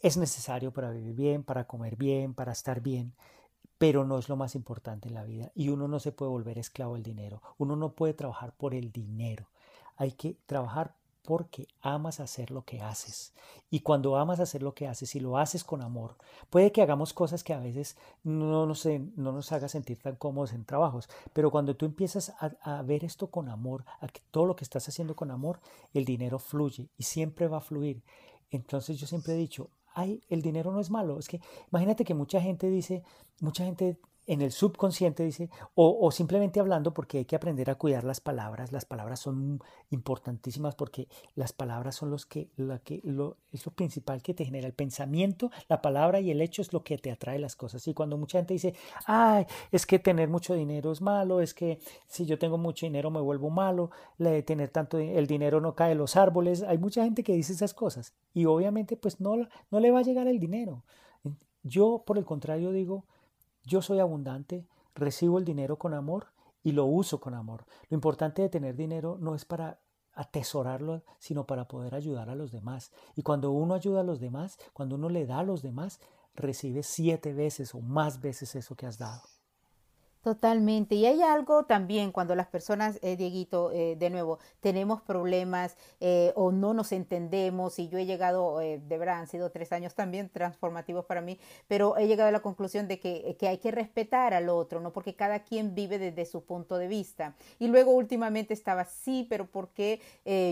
es 0.00 0.16
necesario 0.16 0.72
para 0.72 0.90
vivir 0.90 1.14
bien, 1.14 1.42
para 1.42 1.64
comer 1.64 1.96
bien, 1.96 2.34
para 2.34 2.52
estar 2.52 2.80
bien, 2.80 3.12
pero 3.78 4.04
no 4.04 4.18
es 4.18 4.28
lo 4.28 4.36
más 4.36 4.54
importante 4.54 5.08
en 5.08 5.14
la 5.14 5.24
vida 5.24 5.50
y 5.54 5.68
uno 5.70 5.88
no 5.88 6.00
se 6.00 6.12
puede 6.12 6.30
volver 6.30 6.58
esclavo 6.58 6.94
del 6.94 7.02
dinero. 7.02 7.42
Uno 7.58 7.76
no 7.76 7.92
puede 7.92 8.14
trabajar 8.14 8.52
por 8.52 8.74
el 8.74 8.92
dinero. 8.92 9.46
Hay 9.96 10.12
que 10.12 10.36
trabajar 10.46 10.94
porque 11.28 11.68
amas 11.82 12.20
hacer 12.20 12.50
lo 12.50 12.64
que 12.64 12.80
haces. 12.80 13.34
Y 13.68 13.80
cuando 13.80 14.16
amas 14.16 14.40
hacer 14.40 14.62
lo 14.62 14.72
que 14.72 14.88
haces 14.88 15.14
y 15.14 15.20
lo 15.20 15.36
haces 15.36 15.62
con 15.62 15.82
amor, 15.82 16.16
puede 16.48 16.72
que 16.72 16.80
hagamos 16.80 17.12
cosas 17.12 17.44
que 17.44 17.52
a 17.52 17.58
veces 17.58 17.98
no 18.24 18.64
nos, 18.64 18.86
no 18.86 19.32
nos 19.32 19.52
haga 19.52 19.68
sentir 19.68 19.98
tan 19.98 20.16
cómodos 20.16 20.54
en 20.54 20.64
trabajos, 20.64 21.06
pero 21.34 21.50
cuando 21.50 21.76
tú 21.76 21.84
empiezas 21.84 22.32
a, 22.40 22.80
ver 22.80 23.04
esto 23.04 23.26
con 23.26 23.50
amor, 23.50 23.84
a 24.00 24.08
que 24.08 24.22
todo 24.30 24.46
lo 24.46 24.56
que 24.56 24.64
estás 24.64 24.88
haciendo 24.88 25.16
con 25.16 25.30
amor, 25.30 25.60
el 25.92 26.06
dinero 26.06 26.38
fluye 26.38 26.88
y 26.96 27.02
siempre 27.02 27.46
va 27.46 27.58
a 27.58 27.60
fluir. 27.60 28.02
Entonces 28.50 28.98
yo 28.98 29.06
siempre 29.06 29.34
he 29.34 29.36
dicho, 29.36 29.68
ay, 29.92 30.22
el 30.30 30.40
dinero 30.40 30.72
no 30.72 30.80
es 30.80 30.88
malo. 30.88 31.18
Es 31.18 31.28
que 31.28 31.42
imagínate 31.70 32.06
que 32.06 32.14
mucha 32.14 32.40
gente 32.40 32.70
dice, 32.70 33.02
mucha 33.40 33.66
gente 33.66 33.98
en 34.28 34.42
el 34.42 34.52
subconsciente, 34.52 35.24
dice, 35.24 35.48
o, 35.74 36.10
simplemente 36.12 36.60
hablando 36.60 36.92
porque 36.92 37.18
hay 37.18 37.24
que 37.24 37.34
aprender 37.34 37.70
a 37.70 37.76
cuidar 37.76 38.04
las 38.04 38.20
palabras. 38.20 38.72
Las 38.72 38.84
palabras 38.84 39.20
son 39.20 39.58
importantísimas 39.88 40.74
porque 40.74 41.08
las 41.34 41.54
palabras 41.54 41.96
son 41.96 42.10
los 42.10 42.26
que, 42.26 42.50
la 42.56 42.78
que 42.78 43.00
lo, 43.04 43.38
es 43.52 43.64
lo 43.64 43.72
principal 43.72 44.20
que 44.20 44.34
te 44.34 44.44
genera. 44.44 44.66
El 44.66 44.74
pensamiento, 44.74 45.50
la 45.66 45.80
palabra 45.80 46.20
y 46.20 46.30
el 46.30 46.42
hecho 46.42 46.60
es 46.60 46.74
lo 46.74 46.84
que 46.84 46.98
te 46.98 47.10
atrae 47.10 47.38
las 47.38 47.56
cosas. 47.56 47.88
Y 47.88 47.94
cuando 47.94 48.18
mucha 48.18 48.38
gente 48.38 48.52
dice, 48.52 48.74
ay, 49.06 49.46
es 49.72 49.86
que 49.86 49.98
tener 49.98 50.28
mucho 50.28 50.52
dinero 50.52 50.92
es 50.92 51.00
malo, 51.00 51.40
es 51.40 51.54
que 51.54 51.78
si 52.06 52.26
yo 52.26 52.38
tengo 52.38 52.58
mucho 52.58 52.84
dinero 52.84 53.10
me 53.10 53.22
vuelvo 53.22 53.48
malo, 53.48 53.90
le, 54.18 54.42
tener 54.42 54.68
tanto, 54.68 54.98
el 54.98 55.26
dinero 55.26 55.62
no 55.62 55.74
cae 55.74 55.90
de 55.90 55.94
los 55.94 56.16
árboles. 56.16 56.62
Hay 56.64 56.76
mucha 56.76 57.02
gente 57.02 57.24
que 57.24 57.32
dice 57.32 57.54
esas 57.54 57.72
cosas 57.72 58.12
y 58.34 58.44
obviamente 58.44 58.98
pues 58.98 59.20
no, 59.20 59.36
no 59.70 59.80
le 59.80 59.90
va 59.90 60.00
a 60.00 60.02
llegar 60.02 60.28
el 60.28 60.38
dinero. 60.38 60.84
Yo, 61.62 62.04
por 62.06 62.18
el 62.18 62.26
contrario, 62.26 62.72
digo, 62.72 63.06
yo 63.68 63.82
soy 63.82 64.00
abundante, 64.00 64.66
recibo 64.94 65.38
el 65.38 65.44
dinero 65.44 65.78
con 65.78 65.92
amor 65.94 66.28
y 66.64 66.72
lo 66.72 66.86
uso 66.86 67.20
con 67.20 67.34
amor. 67.34 67.66
Lo 67.90 67.94
importante 67.94 68.42
de 68.42 68.48
tener 68.48 68.74
dinero 68.74 69.18
no 69.20 69.34
es 69.34 69.44
para 69.44 69.80
atesorarlo, 70.14 71.04
sino 71.18 71.46
para 71.46 71.68
poder 71.68 71.94
ayudar 71.94 72.30
a 72.30 72.34
los 72.34 72.50
demás. 72.50 72.90
Y 73.14 73.22
cuando 73.22 73.52
uno 73.52 73.74
ayuda 73.74 74.00
a 74.00 74.04
los 74.04 74.20
demás, 74.20 74.58
cuando 74.72 74.96
uno 74.96 75.08
le 75.10 75.26
da 75.26 75.40
a 75.40 75.44
los 75.44 75.62
demás, 75.62 76.00
recibe 76.34 76.82
siete 76.82 77.32
veces 77.34 77.74
o 77.74 77.80
más 77.80 78.20
veces 78.20 78.54
eso 78.56 78.74
que 78.74 78.86
has 78.86 78.98
dado. 78.98 79.22
Totalmente. 80.28 80.94
Y 80.94 81.06
hay 81.06 81.22
algo 81.22 81.64
también 81.64 82.12
cuando 82.12 82.34
las 82.34 82.48
personas, 82.48 82.98
eh, 83.00 83.16
Dieguito, 83.16 83.72
eh, 83.72 83.96
de 83.96 84.10
nuevo, 84.10 84.38
tenemos 84.60 85.00
problemas 85.00 85.74
eh, 86.00 86.34
o 86.36 86.52
no 86.52 86.74
nos 86.74 86.92
entendemos, 86.92 87.78
y 87.78 87.88
yo 87.88 87.96
he 87.96 88.04
llegado, 88.04 88.58
de 88.58 88.98
verdad, 88.98 89.20
han 89.20 89.26
sido 89.26 89.50
tres 89.50 89.72
años 89.72 89.94
también 89.94 90.28
transformativos 90.28 91.06
para 91.06 91.22
mí, 91.22 91.40
pero 91.66 91.96
he 91.96 92.06
llegado 92.06 92.28
a 92.28 92.32
la 92.32 92.40
conclusión 92.40 92.88
de 92.88 93.00
que, 93.00 93.38
que, 93.38 93.48
hay 93.48 93.56
que 93.56 93.70
respetar 93.70 94.34
al 94.34 94.50
otro, 94.50 94.80
¿no? 94.82 94.92
Porque 94.92 95.16
cada 95.16 95.44
quien 95.44 95.74
vive 95.74 95.98
desde 95.98 96.26
su 96.26 96.44
punto 96.44 96.76
de 96.76 96.88
vista. 96.88 97.34
Y 97.58 97.68
luego 97.68 97.92
últimamente 97.92 98.52
estaba, 98.52 98.84
sí, 98.84 99.26
pero 99.30 99.46
porque 99.46 100.02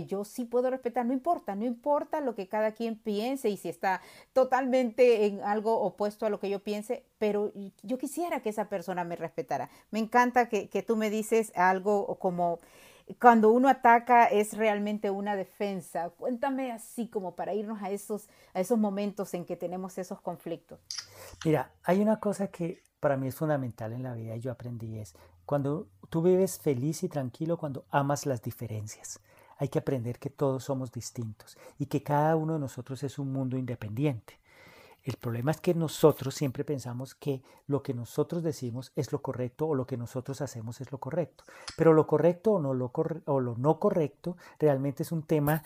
yo 0.09 0.25
sí 0.25 0.47
puedo 0.47 0.71
respetar? 0.71 1.05
No 1.05 1.13
importa, 1.13 1.55
no 1.55 1.67
importa 1.67 2.23
lo 2.23 2.35
que 2.35 2.49
cada 2.49 2.73
quien 2.73 2.97
piense 2.97 3.51
y 3.51 3.59
si 3.59 3.69
está 3.69 4.01
totalmente 4.33 5.27
en 5.27 5.43
algo 5.43 5.79
opuesto 5.83 6.25
a 6.25 6.31
lo 6.31 6.41
que 6.41 6.49
yo 6.49 6.61
piense, 6.61 7.05
pero 7.19 7.53
yo 7.83 7.99
quisiera 7.99 8.41
que 8.41 8.51
esa 8.51 8.69
persona 8.69 9.05
me 9.05 9.17
respetara. 9.17 9.71
Me 9.91 9.99
encanta 9.99 10.49
que, 10.49 10.85
tú 10.87 10.97
me 10.97 11.11
dices 11.11 11.53
algo 11.55 12.19
como 12.19 12.59
cuando 13.21 13.51
uno 13.51 13.69
ataca 13.69 14.27
es 14.27 14.57
realmente 14.57 15.11
una 15.11 15.37
defensa. 15.37 16.11
Cuéntame 16.11 16.73
así 16.73 17.09
como 17.09 17.37
para 17.37 17.55
irnos 17.55 17.83
a 17.83 17.91
esos, 17.91 18.29
a 18.53 18.61
esos 18.61 18.79
momentos 18.79 19.33
en 19.35 19.45
que 19.45 19.57
tenemos 19.57 19.97
esos 19.99 20.21
conflictos. 20.21 20.81
Mira, 21.45 21.71
hay 21.85 22.01
una 22.01 22.19
cosa 22.19 22.49
que 22.49 22.83
para 23.01 23.17
mí 23.17 23.29
es 23.29 23.37
fundamental 23.37 23.93
en 23.93 24.03
la 24.03 24.15
vida 24.15 24.37
y 24.37 24.41
yo 24.41 24.51
aprendí 24.51 24.99
es 24.99 25.15
cuando 25.45 25.87
tú 26.11 26.23
vives 26.23 26.59
feliz 26.59 27.05
y 27.05 27.09
tranquilo 27.09 27.57
cuando 27.57 27.85
amas 27.91 28.27
las 28.27 28.43
diferencias. 28.43 29.21
Hay 29.59 29.69
que 29.69 29.79
aprender 29.79 30.19
que 30.19 30.29
todos 30.29 30.65
somos 30.65 30.93
distintos 30.93 31.57
y 31.79 31.87
que 31.87 32.03
cada 32.03 32.37
uno 32.37 32.55
de 32.55 32.59
nosotros 32.59 33.03
es 33.05 33.19
un 33.19 33.33
mundo 33.33 33.57
independiente. 33.57 34.39
El 35.07 35.15
problema 35.19 35.53
es 35.53 35.61
que 35.61 35.73
nosotros 35.73 36.35
siempre 36.35 36.65
pensamos 36.65 37.15
que 37.15 37.41
lo 37.69 37.81
que 37.81 37.95
nosotros 37.95 38.43
decimos 38.43 38.91
es 38.97 39.13
lo 39.13 39.23
correcto 39.23 39.69
o 39.69 39.75
lo 39.77 39.87
que 39.87 39.97
nosotros 39.97 40.41
hacemos 40.41 40.81
es 40.81 40.91
lo 40.91 40.99
correcto. 40.99 41.45
Pero 41.77 41.93
lo 41.93 42.09
correcto 42.09 42.55
o, 42.55 42.59
no 42.59 42.75
lo, 42.75 42.91
o 43.27 43.41
lo 43.41 43.55
no 43.57 43.79
correcto 43.79 44.37
realmente 44.59 45.05
es 45.05 45.13
un 45.13 45.23
tema 45.23 45.63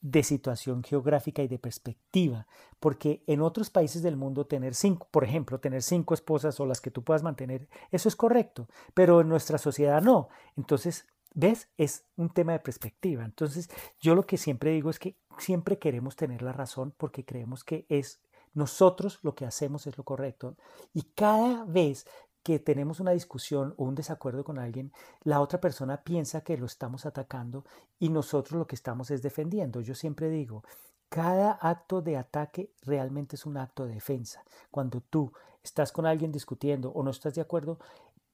de 0.00 0.22
situación 0.22 0.84
geográfica 0.84 1.42
y 1.42 1.48
de 1.48 1.58
perspectiva, 1.58 2.46
porque 2.78 3.24
en 3.26 3.40
otros 3.40 3.68
países 3.68 4.00
del 4.00 4.16
mundo 4.16 4.46
tener 4.46 4.76
cinco, 4.76 5.08
por 5.10 5.24
ejemplo, 5.24 5.58
tener 5.58 5.82
cinco 5.82 6.14
esposas 6.14 6.60
o 6.60 6.66
las 6.66 6.80
que 6.80 6.92
tú 6.92 7.02
puedas 7.02 7.24
mantener, 7.24 7.68
eso 7.90 8.08
es 8.08 8.14
correcto, 8.14 8.68
pero 8.92 9.22
en 9.22 9.28
nuestra 9.28 9.58
sociedad 9.58 10.02
no. 10.02 10.28
Entonces, 10.56 11.06
¿ves? 11.34 11.66
Es 11.78 12.04
un 12.16 12.30
tema 12.30 12.52
de 12.52 12.60
perspectiva. 12.60 13.24
Entonces, 13.24 13.68
yo 13.98 14.14
lo 14.14 14.24
que 14.24 14.36
siempre 14.36 14.70
digo 14.70 14.88
es 14.88 15.00
que 15.00 15.16
siempre 15.38 15.80
queremos 15.80 16.14
tener 16.14 16.42
la 16.42 16.52
razón 16.52 16.94
porque 16.96 17.24
creemos 17.24 17.64
que 17.64 17.86
es 17.88 18.20
nosotros 18.54 19.18
lo 19.22 19.34
que 19.34 19.44
hacemos 19.44 19.86
es 19.86 19.98
lo 19.98 20.04
correcto. 20.04 20.56
Y 20.92 21.02
cada 21.14 21.64
vez 21.64 22.06
que 22.42 22.58
tenemos 22.58 23.00
una 23.00 23.12
discusión 23.12 23.74
o 23.78 23.84
un 23.84 23.94
desacuerdo 23.94 24.44
con 24.44 24.58
alguien, 24.58 24.92
la 25.22 25.40
otra 25.40 25.60
persona 25.60 26.02
piensa 26.02 26.42
que 26.42 26.58
lo 26.58 26.66
estamos 26.66 27.06
atacando 27.06 27.64
y 27.98 28.10
nosotros 28.10 28.58
lo 28.58 28.66
que 28.66 28.74
estamos 28.76 29.10
es 29.10 29.22
defendiendo. 29.22 29.80
Yo 29.80 29.94
siempre 29.94 30.28
digo, 30.28 30.62
cada 31.08 31.52
acto 31.52 32.02
de 32.02 32.16
ataque 32.16 32.72
realmente 32.82 33.36
es 33.36 33.46
un 33.46 33.56
acto 33.56 33.86
de 33.86 33.94
defensa. 33.94 34.44
Cuando 34.70 35.00
tú 35.00 35.32
estás 35.62 35.90
con 35.90 36.06
alguien 36.06 36.32
discutiendo 36.32 36.90
o 36.90 37.02
no 37.02 37.10
estás 37.10 37.34
de 37.34 37.40
acuerdo, 37.40 37.78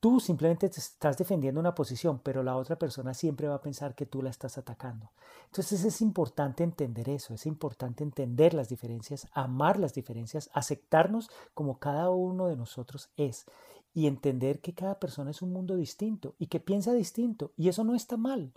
Tú 0.00 0.18
simplemente 0.18 0.70
te 0.70 0.80
estás 0.80 1.18
defendiendo 1.18 1.60
una 1.60 1.74
posición, 1.74 2.20
pero 2.20 2.42
la 2.42 2.56
otra 2.56 2.76
persona 2.76 3.12
siempre 3.12 3.48
va 3.48 3.56
a 3.56 3.60
pensar 3.60 3.94
que 3.94 4.06
tú 4.06 4.22
la 4.22 4.30
estás 4.30 4.56
atacando. 4.56 5.10
Entonces 5.44 5.84
es 5.84 6.00
importante 6.00 6.64
entender 6.64 7.10
eso, 7.10 7.34
es 7.34 7.44
importante 7.44 8.02
entender 8.02 8.54
las 8.54 8.70
diferencias, 8.70 9.28
amar 9.32 9.78
las 9.78 9.92
diferencias, 9.92 10.48
aceptarnos 10.54 11.30
como 11.52 11.78
cada 11.78 12.08
uno 12.10 12.46
de 12.46 12.56
nosotros 12.56 13.10
es 13.18 13.44
y 13.92 14.06
entender 14.06 14.60
que 14.60 14.72
cada 14.72 14.98
persona 14.98 15.32
es 15.32 15.42
un 15.42 15.52
mundo 15.52 15.76
distinto 15.76 16.34
y 16.38 16.46
que 16.46 16.60
piensa 16.60 16.94
distinto 16.94 17.52
y 17.58 17.68
eso 17.68 17.84
no 17.84 17.94
está 17.94 18.16
mal. 18.16 18.52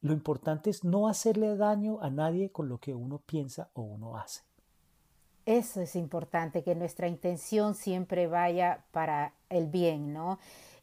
Lo 0.00 0.14
importante 0.14 0.70
es 0.70 0.82
no 0.82 1.08
hacerle 1.08 1.56
daño 1.56 1.98
a 2.00 2.08
nadie 2.08 2.50
con 2.50 2.68
lo 2.70 2.78
que 2.78 2.94
uno 2.94 3.18
piensa 3.18 3.68
o 3.74 3.82
uno 3.82 4.16
hace. 4.16 4.42
Eso 5.46 5.80
es 5.80 5.94
importante, 5.94 6.62
que 6.62 6.74
nuestra 6.74 7.06
intención 7.06 7.74
siempre 7.74 8.26
vaya 8.26 8.84
para 8.90 9.32
el 9.48 9.68
bien, 9.68 10.12
¿no? 10.12 10.38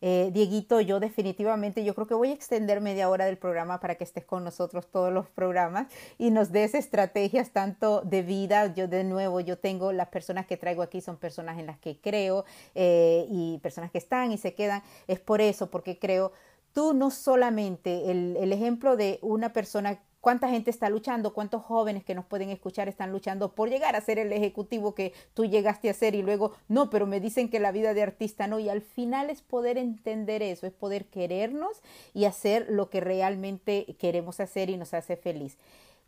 Eh, 0.05 0.31
Dieguito, 0.33 0.81
yo 0.81 0.99
definitivamente, 0.99 1.85
yo 1.85 1.95
creo 1.95 2.05
que 2.05 2.13
voy 2.13 2.31
a 2.31 2.33
extender 2.33 2.81
media 2.81 3.07
hora 3.09 3.23
del 3.23 3.37
programa 3.37 3.79
para 3.79 3.95
que 3.95 4.03
estés 4.03 4.25
con 4.25 4.43
nosotros 4.43 4.91
todos 4.91 5.13
los 5.13 5.29
programas 5.29 5.87
y 6.17 6.29
nos 6.29 6.51
des 6.51 6.75
estrategias 6.75 7.51
tanto 7.51 8.01
de 8.01 8.21
vida. 8.21 8.73
Yo 8.73 8.89
de 8.89 9.05
nuevo, 9.05 9.39
yo 9.39 9.57
tengo 9.57 9.93
las 9.93 10.09
personas 10.09 10.45
que 10.45 10.57
traigo 10.57 10.81
aquí 10.81 10.99
son 10.99 11.15
personas 11.15 11.57
en 11.57 11.67
las 11.67 11.77
que 11.77 12.01
creo 12.01 12.43
eh, 12.75 13.25
y 13.29 13.59
personas 13.59 13.91
que 13.91 13.97
están 13.97 14.33
y 14.33 14.37
se 14.37 14.53
quedan. 14.53 14.83
Es 15.07 15.21
por 15.21 15.39
eso, 15.39 15.71
porque 15.71 15.97
creo, 15.97 16.33
tú 16.73 16.93
no 16.93 17.09
solamente 17.09 18.11
el, 18.11 18.35
el 18.35 18.51
ejemplo 18.51 18.97
de 18.97 19.19
una 19.21 19.53
persona 19.53 20.01
cuánta 20.23 20.47
gente 20.47 20.71
está 20.71 20.89
luchando, 20.89 21.33
cuántos 21.33 21.63
jóvenes 21.63 22.05
que 22.05 22.15
nos 22.15 22.23
pueden 22.23 22.49
escuchar 22.49 22.87
están 22.87 23.11
luchando 23.11 23.53
por 23.53 23.69
llegar 23.69 23.97
a 23.97 23.99
ser 23.99 24.19
el 24.19 24.31
ejecutivo 24.31 24.95
que 24.95 25.11
tú 25.33 25.43
llegaste 25.43 25.89
a 25.89 25.93
ser 25.93 26.15
y 26.15 26.21
luego, 26.21 26.53
no, 26.69 26.89
pero 26.89 27.05
me 27.05 27.19
dicen 27.19 27.49
que 27.49 27.59
la 27.59 27.73
vida 27.73 27.93
de 27.93 28.03
artista 28.03 28.47
no, 28.47 28.57
y 28.57 28.69
al 28.69 28.81
final 28.81 29.29
es 29.29 29.41
poder 29.41 29.77
entender 29.77 30.41
eso, 30.41 30.65
es 30.65 30.71
poder 30.71 31.07
querernos 31.07 31.81
y 32.13 32.23
hacer 32.23 32.67
lo 32.69 32.89
que 32.89 33.01
realmente 33.01 33.97
queremos 33.99 34.39
hacer 34.39 34.69
y 34.69 34.77
nos 34.77 34.93
hace 34.93 35.17
feliz. 35.17 35.57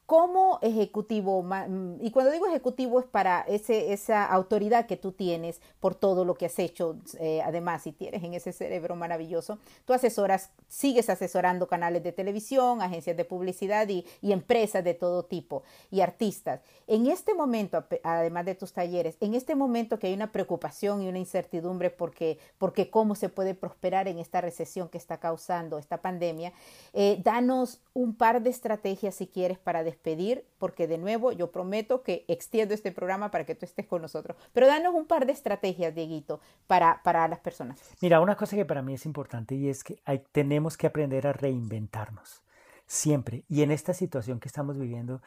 Como 0.05 0.59
ejecutivo, 0.61 1.41
mm, 1.41 1.95
y 1.99 2.11
cuando 2.11 2.31
digo 2.31 2.45
ejecutivo 2.45 2.99
es 2.99 3.07
para 3.07 3.41
ese, 3.47 3.91
esa 3.91 4.23
autoridad 4.25 4.85
que 4.85 4.97
tú 4.97 5.11
tienes 5.11 5.61
por 5.79 5.95
todo 5.95 6.25
lo 6.25 6.35
que 6.35 6.45
has 6.45 6.59
hecho, 6.59 6.97
eh, 7.19 7.41
además, 7.43 7.83
si 7.83 7.91
tienes 7.91 8.23
en 8.23 8.35
ese 8.35 8.51
cerebro 8.51 8.95
maravilloso, 8.95 9.57
tú 9.85 9.93
asesoras, 9.93 10.51
sigues 10.67 11.09
asesorando 11.09 11.67
canales 11.67 12.03
de 12.03 12.11
televisión, 12.11 12.81
agencias 12.81 13.17
de 13.17 13.25
publicidad 13.25 13.87
y, 13.89 14.05
y 14.21 14.31
empresas 14.31 14.83
de 14.83 14.93
todo 14.93 15.23
tipo 15.23 15.63
y 15.89 16.01
artistas. 16.01 16.61
En 16.85 17.07
este 17.07 17.33
momento, 17.33 17.83
además 18.03 18.45
de 18.45 18.53
tus 18.53 18.73
talleres, 18.73 19.17
en 19.21 19.33
este 19.33 19.55
momento 19.55 19.97
que 19.97 20.07
hay 20.07 20.13
una 20.13 20.31
preocupación 20.31 21.01
y 21.01 21.07
una 21.07 21.17
incertidumbre 21.17 21.89
porque, 21.89 22.37
porque 22.59 22.91
cómo 22.91 23.15
se 23.15 23.29
puede 23.29 23.55
prosperar 23.55 24.07
en 24.07 24.19
esta 24.19 24.39
recesión 24.39 24.87
que 24.89 24.99
está 24.99 25.19
causando 25.19 25.79
esta 25.79 25.97
pandemia, 25.97 26.53
eh, 26.93 27.19
danos 27.23 27.81
un 27.93 28.15
par 28.15 28.43
de 28.43 28.51
estrategias 28.51 29.15
si 29.15 29.25
quieres 29.25 29.57
para 29.57 29.83
despedir, 29.95 30.45
porque 30.57 30.87
de 30.87 30.97
nuevo 30.97 31.31
yo 31.31 31.51
prometo 31.51 32.03
que 32.03 32.25
extiendo 32.27 32.73
este 32.73 32.91
programa 32.91 33.31
para 33.31 33.45
que 33.45 33.55
tú 33.55 33.65
estés 33.65 33.85
con 33.87 34.01
nosotros. 34.01 34.37
Pero 34.53 34.67
danos 34.67 34.93
un 34.93 35.05
par 35.05 35.25
de 35.25 35.31
estrategias, 35.31 35.95
Dieguito, 35.95 36.41
para, 36.67 37.01
para 37.03 37.27
las 37.27 37.39
personas. 37.39 37.79
Mira, 38.01 38.19
una 38.19 38.35
cosa 38.35 38.55
que 38.55 38.65
para 38.65 38.81
mí 38.81 38.93
es 38.93 39.05
importante 39.05 39.55
y 39.55 39.69
es 39.69 39.83
que 39.83 39.99
hay, 40.05 40.23
tenemos 40.31 40.77
que 40.77 40.87
aprender 40.87 41.27
a 41.27 41.33
reinventarnos 41.33 42.43
siempre. 42.85 43.45
Y 43.47 43.61
en 43.61 43.71
esta 43.71 43.93
situación 43.93 44.39
que 44.39 44.47
estamos 44.47 44.77
viviendo, 44.77 45.21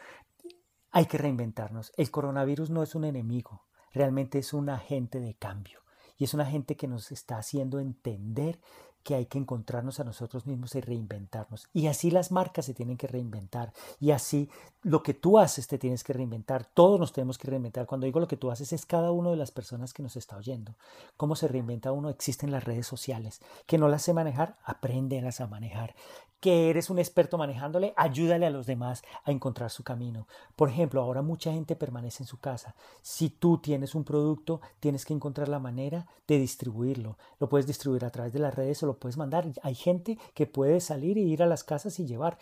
hay 0.90 1.06
que 1.06 1.18
reinventarnos. 1.18 1.92
El 1.96 2.10
coronavirus 2.10 2.70
no 2.70 2.82
es 2.82 2.94
un 2.94 3.04
enemigo, 3.04 3.64
realmente 3.92 4.38
es 4.38 4.52
un 4.52 4.68
agente 4.68 5.20
de 5.20 5.34
cambio. 5.34 5.80
Y 6.16 6.24
es 6.24 6.34
un 6.34 6.40
agente 6.40 6.76
que 6.76 6.88
nos 6.88 7.12
está 7.12 7.38
haciendo 7.38 7.78
entender 7.78 8.58
que 9.02 9.14
hay 9.14 9.26
que 9.26 9.38
encontrarnos 9.38 10.00
a 10.00 10.04
nosotros 10.04 10.46
mismos 10.46 10.74
y 10.74 10.80
reinventarnos. 10.80 11.68
Y 11.72 11.86
así 11.86 12.10
las 12.10 12.30
marcas 12.30 12.66
se 12.66 12.74
tienen 12.74 12.96
que 12.96 13.06
reinventar. 13.06 13.72
Y 14.00 14.10
así 14.10 14.50
lo 14.82 15.02
que 15.02 15.14
tú 15.14 15.38
haces 15.38 15.66
te 15.66 15.78
tienes 15.78 16.04
que 16.04 16.12
reinventar. 16.12 16.64
Todos 16.64 17.00
nos 17.00 17.12
tenemos 17.12 17.38
que 17.38 17.48
reinventar. 17.48 17.86
Cuando 17.86 18.04
digo 18.04 18.20
lo 18.20 18.28
que 18.28 18.36
tú 18.36 18.50
haces 18.50 18.72
es 18.72 18.86
cada 18.86 19.10
una 19.10 19.30
de 19.30 19.36
las 19.36 19.50
personas 19.50 19.92
que 19.92 20.02
nos 20.02 20.16
está 20.16 20.36
oyendo. 20.36 20.74
¿Cómo 21.16 21.36
se 21.36 21.48
reinventa 21.48 21.92
uno? 21.92 22.10
Existen 22.10 22.50
las 22.50 22.64
redes 22.64 22.86
sociales. 22.86 23.40
Que 23.66 23.78
no 23.78 23.88
las 23.88 24.02
sé 24.02 24.12
manejar, 24.12 24.56
apréndelas 24.64 25.40
a 25.40 25.46
manejar 25.46 25.94
que 26.40 26.70
eres 26.70 26.88
un 26.90 26.98
experto 26.98 27.36
manejándole, 27.36 27.94
ayúdale 27.96 28.46
a 28.46 28.50
los 28.50 28.66
demás 28.66 29.02
a 29.24 29.32
encontrar 29.32 29.70
su 29.70 29.82
camino. 29.82 30.26
Por 30.54 30.68
ejemplo, 30.68 31.00
ahora 31.00 31.22
mucha 31.22 31.52
gente 31.52 31.74
permanece 31.74 32.22
en 32.22 32.28
su 32.28 32.38
casa. 32.38 32.74
Si 33.02 33.28
tú 33.28 33.58
tienes 33.58 33.94
un 33.94 34.04
producto, 34.04 34.60
tienes 34.80 35.04
que 35.04 35.14
encontrar 35.14 35.48
la 35.48 35.58
manera 35.58 36.06
de 36.26 36.38
distribuirlo. 36.38 37.18
Lo 37.40 37.48
puedes 37.48 37.66
distribuir 37.66 38.04
a 38.04 38.10
través 38.10 38.32
de 38.32 38.38
las 38.38 38.54
redes 38.54 38.82
o 38.82 38.86
lo 38.86 38.98
puedes 38.98 39.16
mandar. 39.16 39.46
Hay 39.62 39.74
gente 39.74 40.18
que 40.34 40.46
puede 40.46 40.80
salir 40.80 41.18
y 41.18 41.22
ir 41.22 41.42
a 41.42 41.46
las 41.46 41.64
casas 41.64 41.98
y 41.98 42.06
llevar. 42.06 42.38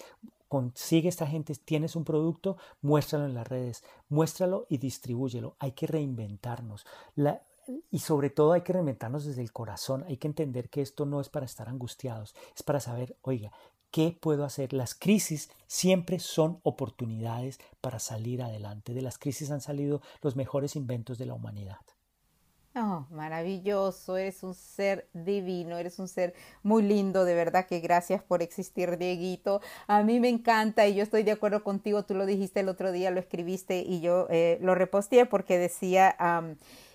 Consigue 0.48 1.09
esta 1.09 1.26
gente, 1.26 1.54
tienes 1.56 1.96
un 1.96 2.04
producto, 2.04 2.56
muéstralo 2.80 3.24
en 3.24 3.35
las 3.35 3.48
redes, 3.48 3.82
muéstralo 4.09 4.66
y 4.68 4.78
distribúyelo. 4.78 5.56
Hay 5.59 5.72
que 5.72 5.87
reinventarnos. 5.87 6.87
Y 7.90 7.98
sobre 7.98 8.30
todo 8.30 8.52
hay 8.52 8.61
que 8.61 8.72
reinventarnos 8.72 9.24
desde 9.24 9.42
el 9.42 9.52
corazón. 9.52 10.04
Hay 10.06 10.18
que 10.18 10.28
entender 10.28 10.68
que 10.68 10.82
esto 10.82 11.04
no 11.04 11.20
es 11.20 11.28
para 11.28 11.46
estar 11.46 11.68
angustiados, 11.68 12.37
es 12.54 12.62
para 12.62 12.78
saber, 12.78 13.16
oiga, 13.22 13.50
¿qué 13.90 14.16
puedo 14.20 14.44
hacer? 14.44 14.72
Las 14.72 14.94
crisis 14.94 15.51
siempre 15.66 16.18
son 16.18 16.61
oportunidades 16.62 17.59
para 17.81 17.99
salir 17.99 18.42
adelante. 18.42 18.94
De 18.94 19.03
las 19.03 19.18
crisis 19.18 19.51
han 19.51 19.61
salido 19.61 20.03
los 20.22 20.37
mejores 20.37 20.77
inventos 20.77 21.18
de 21.18 21.27
la 21.27 21.35
humanidad. 21.35 21.79
Oh, 22.79 23.07
maravilloso, 23.11 24.18
eres 24.18 24.42
un 24.42 24.55
ser 24.55 25.09
divino, 25.14 25.79
eres 25.79 25.99
un 25.99 26.09
ser 26.09 26.35
muy 26.62 26.83
lindo, 26.83 27.25
de 27.25 27.35
verdad 27.35 27.66
que 27.66 27.81
gracias 27.81 28.22
por 28.22 28.42
existir, 28.42 28.99
Dieguito. 28.99 29.62
A 29.87 30.03
mí 30.03 30.20
me 30.20 30.29
encanta 30.29 30.87
y 30.87 30.94
yo 30.94 31.03
estoy 31.03 31.22
de 31.22 31.33
acuerdo 31.33 31.64
contigo, 31.64 32.05
tú 32.05 32.12
lo 32.12 32.27
dijiste 32.27 32.61
el 32.61 32.68
otro 32.68 32.92
día, 32.92 33.11
lo 33.11 33.18
escribiste 33.18 33.79
y 33.79 34.01
yo 34.03 34.27
eh, 34.29 34.59
lo 34.61 34.75
reposteé 34.75 35.25
porque 35.25 35.57
decía... 35.57 36.16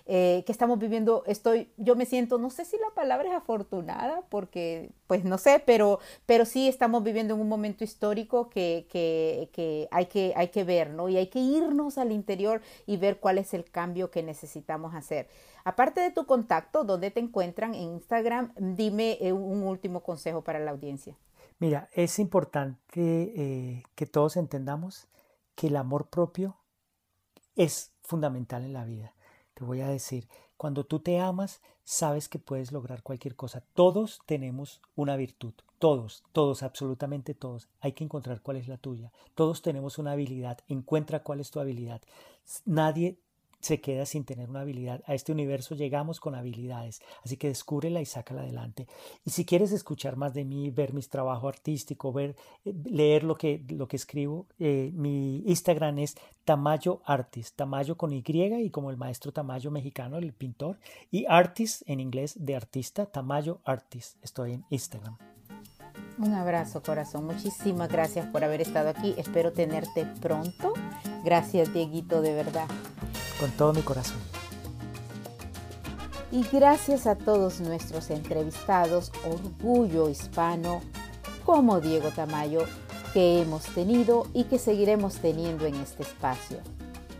Eh, 0.04 0.42
que 0.44 0.50
estamos 0.50 0.80
viviendo, 0.80 1.22
estoy, 1.26 1.70
yo 1.76 1.94
me 1.94 2.06
siento, 2.06 2.36
no 2.38 2.50
sé 2.50 2.64
si 2.64 2.76
la 2.76 2.90
palabra 2.92 3.28
es 3.28 3.34
afortunada, 3.34 4.22
porque 4.30 4.90
pues 5.06 5.24
no 5.24 5.38
sé, 5.38 5.62
pero, 5.64 6.00
pero 6.26 6.44
sí 6.44 6.66
estamos 6.66 7.04
viviendo 7.04 7.34
en 7.34 7.40
un 7.40 7.48
momento 7.48 7.84
histórico 7.84 8.50
que, 8.50 8.86
que, 8.90 9.48
que, 9.52 9.86
hay 9.92 10.06
que 10.06 10.32
hay 10.34 10.48
que 10.48 10.64
ver, 10.64 10.90
¿no? 10.90 11.08
Y 11.08 11.18
hay 11.18 11.28
que 11.28 11.38
irnos 11.38 11.98
al 11.98 12.10
interior 12.10 12.62
y 12.84 12.96
ver 12.96 13.20
cuál 13.20 13.38
es 13.38 13.54
el 13.54 13.64
cambio 13.70 14.10
que 14.10 14.24
necesitamos 14.24 14.94
hacer. 14.94 15.28
Aparte 15.62 16.00
de 16.00 16.10
tu 16.10 16.26
contacto, 16.26 16.82
¿dónde 16.82 17.12
te 17.12 17.20
encuentran 17.20 17.74
en 17.74 17.82
Instagram? 17.82 18.52
Dime 18.56 19.18
eh, 19.20 19.32
un 19.32 19.62
último 19.62 20.00
consejo 20.02 20.42
para 20.42 20.58
la 20.58 20.72
audiencia. 20.72 21.16
Mira, 21.60 21.88
es 21.92 22.18
importante 22.18 22.80
eh, 22.96 23.82
que 23.94 24.06
todos 24.06 24.36
entendamos 24.36 25.06
que 25.54 25.68
el 25.68 25.76
amor 25.76 26.08
propio 26.08 26.56
es 27.54 27.92
fundamental 28.02 28.64
en 28.64 28.72
la 28.72 28.84
vida 28.84 29.14
voy 29.66 29.80
a 29.80 29.88
decir, 29.88 30.28
cuando 30.56 30.84
tú 30.84 31.00
te 31.00 31.18
amas, 31.18 31.60
sabes 31.84 32.28
que 32.28 32.38
puedes 32.38 32.72
lograr 32.72 33.02
cualquier 33.02 33.34
cosa. 33.34 33.64
Todos 33.74 34.20
tenemos 34.26 34.80
una 34.94 35.16
virtud, 35.16 35.54
todos, 35.78 36.22
todos, 36.32 36.62
absolutamente 36.62 37.34
todos. 37.34 37.68
Hay 37.80 37.92
que 37.92 38.04
encontrar 38.04 38.42
cuál 38.42 38.58
es 38.58 38.68
la 38.68 38.78
tuya. 38.78 39.12
Todos 39.34 39.62
tenemos 39.62 39.98
una 39.98 40.12
habilidad, 40.12 40.58
encuentra 40.68 41.22
cuál 41.22 41.40
es 41.40 41.50
tu 41.50 41.58
habilidad. 41.60 42.00
Nadie 42.64 43.18
se 43.62 43.80
queda 43.80 44.04
sin 44.04 44.24
tener 44.24 44.50
una 44.50 44.60
habilidad. 44.60 45.02
A 45.06 45.14
este 45.14 45.32
universo 45.32 45.74
llegamos 45.74 46.20
con 46.20 46.34
habilidades, 46.34 47.00
así 47.24 47.36
que 47.36 47.48
descúbrela 47.48 48.00
y 48.00 48.04
sácala 48.04 48.42
adelante. 48.42 48.86
Y 49.24 49.30
si 49.30 49.44
quieres 49.44 49.72
escuchar 49.72 50.16
más 50.16 50.34
de 50.34 50.44
mí, 50.44 50.70
ver 50.70 50.92
mis 50.92 51.08
trabajos 51.08 51.48
artísticos, 51.48 52.12
ver, 52.12 52.36
eh, 52.64 52.74
leer 52.84 53.22
lo 53.22 53.36
que, 53.36 53.64
lo 53.68 53.86
que 53.88 53.96
escribo, 53.96 54.46
eh, 54.58 54.90
mi 54.92 55.38
Instagram 55.46 56.00
es 56.00 56.16
Tamayo 56.44 57.02
Artist, 57.04 57.56
Tamayo 57.56 57.96
con 57.96 58.12
Y 58.12 58.22
y 58.26 58.70
como 58.70 58.90
el 58.90 58.96
maestro 58.96 59.32
Tamayo 59.32 59.70
mexicano, 59.70 60.18
el 60.18 60.32
pintor, 60.32 60.78
y 61.10 61.24
Artist 61.28 61.82
en 61.86 62.00
inglés 62.00 62.34
de 62.44 62.56
artista, 62.56 63.06
Tamayo 63.06 63.60
Artist. 63.64 64.16
Estoy 64.22 64.54
en 64.54 64.64
Instagram. 64.70 65.16
Un 66.18 66.34
abrazo, 66.34 66.82
corazón. 66.82 67.26
Muchísimas 67.26 67.88
gracias 67.88 68.26
por 68.26 68.42
haber 68.42 68.60
estado 68.60 68.88
aquí. 68.88 69.14
Espero 69.16 69.52
tenerte 69.52 70.06
pronto. 70.20 70.72
Gracias, 71.24 71.72
Dieguito, 71.72 72.22
de 72.22 72.34
verdad 72.34 72.66
con 73.38 73.50
todo 73.52 73.72
mi 73.72 73.82
corazón. 73.82 74.18
Y 76.30 76.44
gracias 76.50 77.06
a 77.06 77.14
todos 77.14 77.60
nuestros 77.60 78.08
entrevistados, 78.10 79.12
orgullo 79.24 80.08
hispano, 80.08 80.80
como 81.44 81.80
Diego 81.80 82.08
Tamayo, 82.10 82.64
que 83.12 83.42
hemos 83.42 83.64
tenido 83.64 84.26
y 84.32 84.44
que 84.44 84.58
seguiremos 84.58 85.16
teniendo 85.16 85.66
en 85.66 85.74
este 85.74 86.04
espacio. 86.04 86.58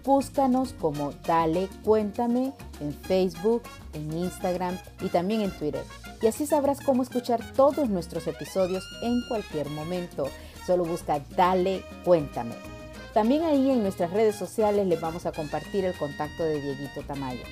Búscanos 0.04 0.72
como 0.72 1.12
Dale 1.26 1.68
Cuéntame 1.84 2.52
en 2.80 2.92
Facebook, 2.92 3.62
en 3.92 4.12
Instagram 4.12 4.78
y 5.00 5.08
también 5.08 5.42
en 5.42 5.50
Twitter. 5.50 5.84
Y 6.20 6.26
así 6.26 6.46
sabrás 6.46 6.80
cómo 6.80 7.02
escuchar 7.02 7.40
todos 7.52 7.88
nuestros 7.88 8.26
episodios 8.26 8.84
en 9.02 9.20
cualquier 9.28 9.68
momento. 9.70 10.28
Solo 10.66 10.84
busca 10.84 11.20
Dale 11.36 11.84
Cuéntame. 12.04 12.71
También 13.14 13.42
ahí 13.44 13.70
en 13.70 13.82
nuestras 13.82 14.10
redes 14.10 14.36
sociales 14.36 14.86
les 14.86 15.00
vamos 15.00 15.26
a 15.26 15.32
compartir 15.32 15.84
el 15.84 15.94
contacto 15.94 16.44
de 16.44 16.60
Dieguito 16.60 17.02
Tamayo. 17.06 17.44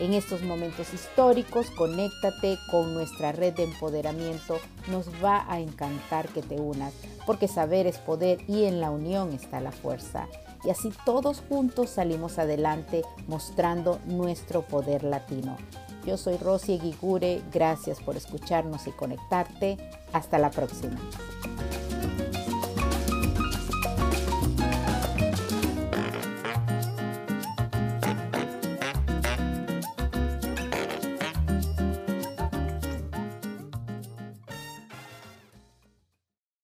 En 0.00 0.14
estos 0.14 0.42
momentos 0.42 0.94
históricos, 0.94 1.70
conéctate 1.70 2.58
con 2.70 2.94
nuestra 2.94 3.32
red 3.32 3.52
de 3.52 3.64
empoderamiento. 3.64 4.58
Nos 4.90 5.06
va 5.22 5.44
a 5.46 5.60
encantar 5.60 6.28
que 6.28 6.42
te 6.42 6.56
unas, 6.56 6.94
porque 7.26 7.48
saber 7.48 7.86
es 7.86 7.98
poder 7.98 8.38
y 8.48 8.64
en 8.64 8.80
la 8.80 8.90
unión 8.90 9.32
está 9.32 9.60
la 9.60 9.72
fuerza. 9.72 10.26
Y 10.64 10.70
así 10.70 10.90
todos 11.04 11.42
juntos 11.48 11.90
salimos 11.90 12.38
adelante 12.38 13.02
mostrando 13.28 14.00
nuestro 14.06 14.62
poder 14.62 15.04
latino. 15.04 15.56
Yo 16.04 16.16
soy 16.16 16.38
Rosy 16.38 16.78
Guigure, 16.78 17.42
gracias 17.52 18.00
por 18.00 18.16
escucharnos 18.16 18.86
y 18.86 18.90
conectarte. 18.92 19.76
Hasta 20.12 20.38
la 20.38 20.50
próxima. 20.50 20.98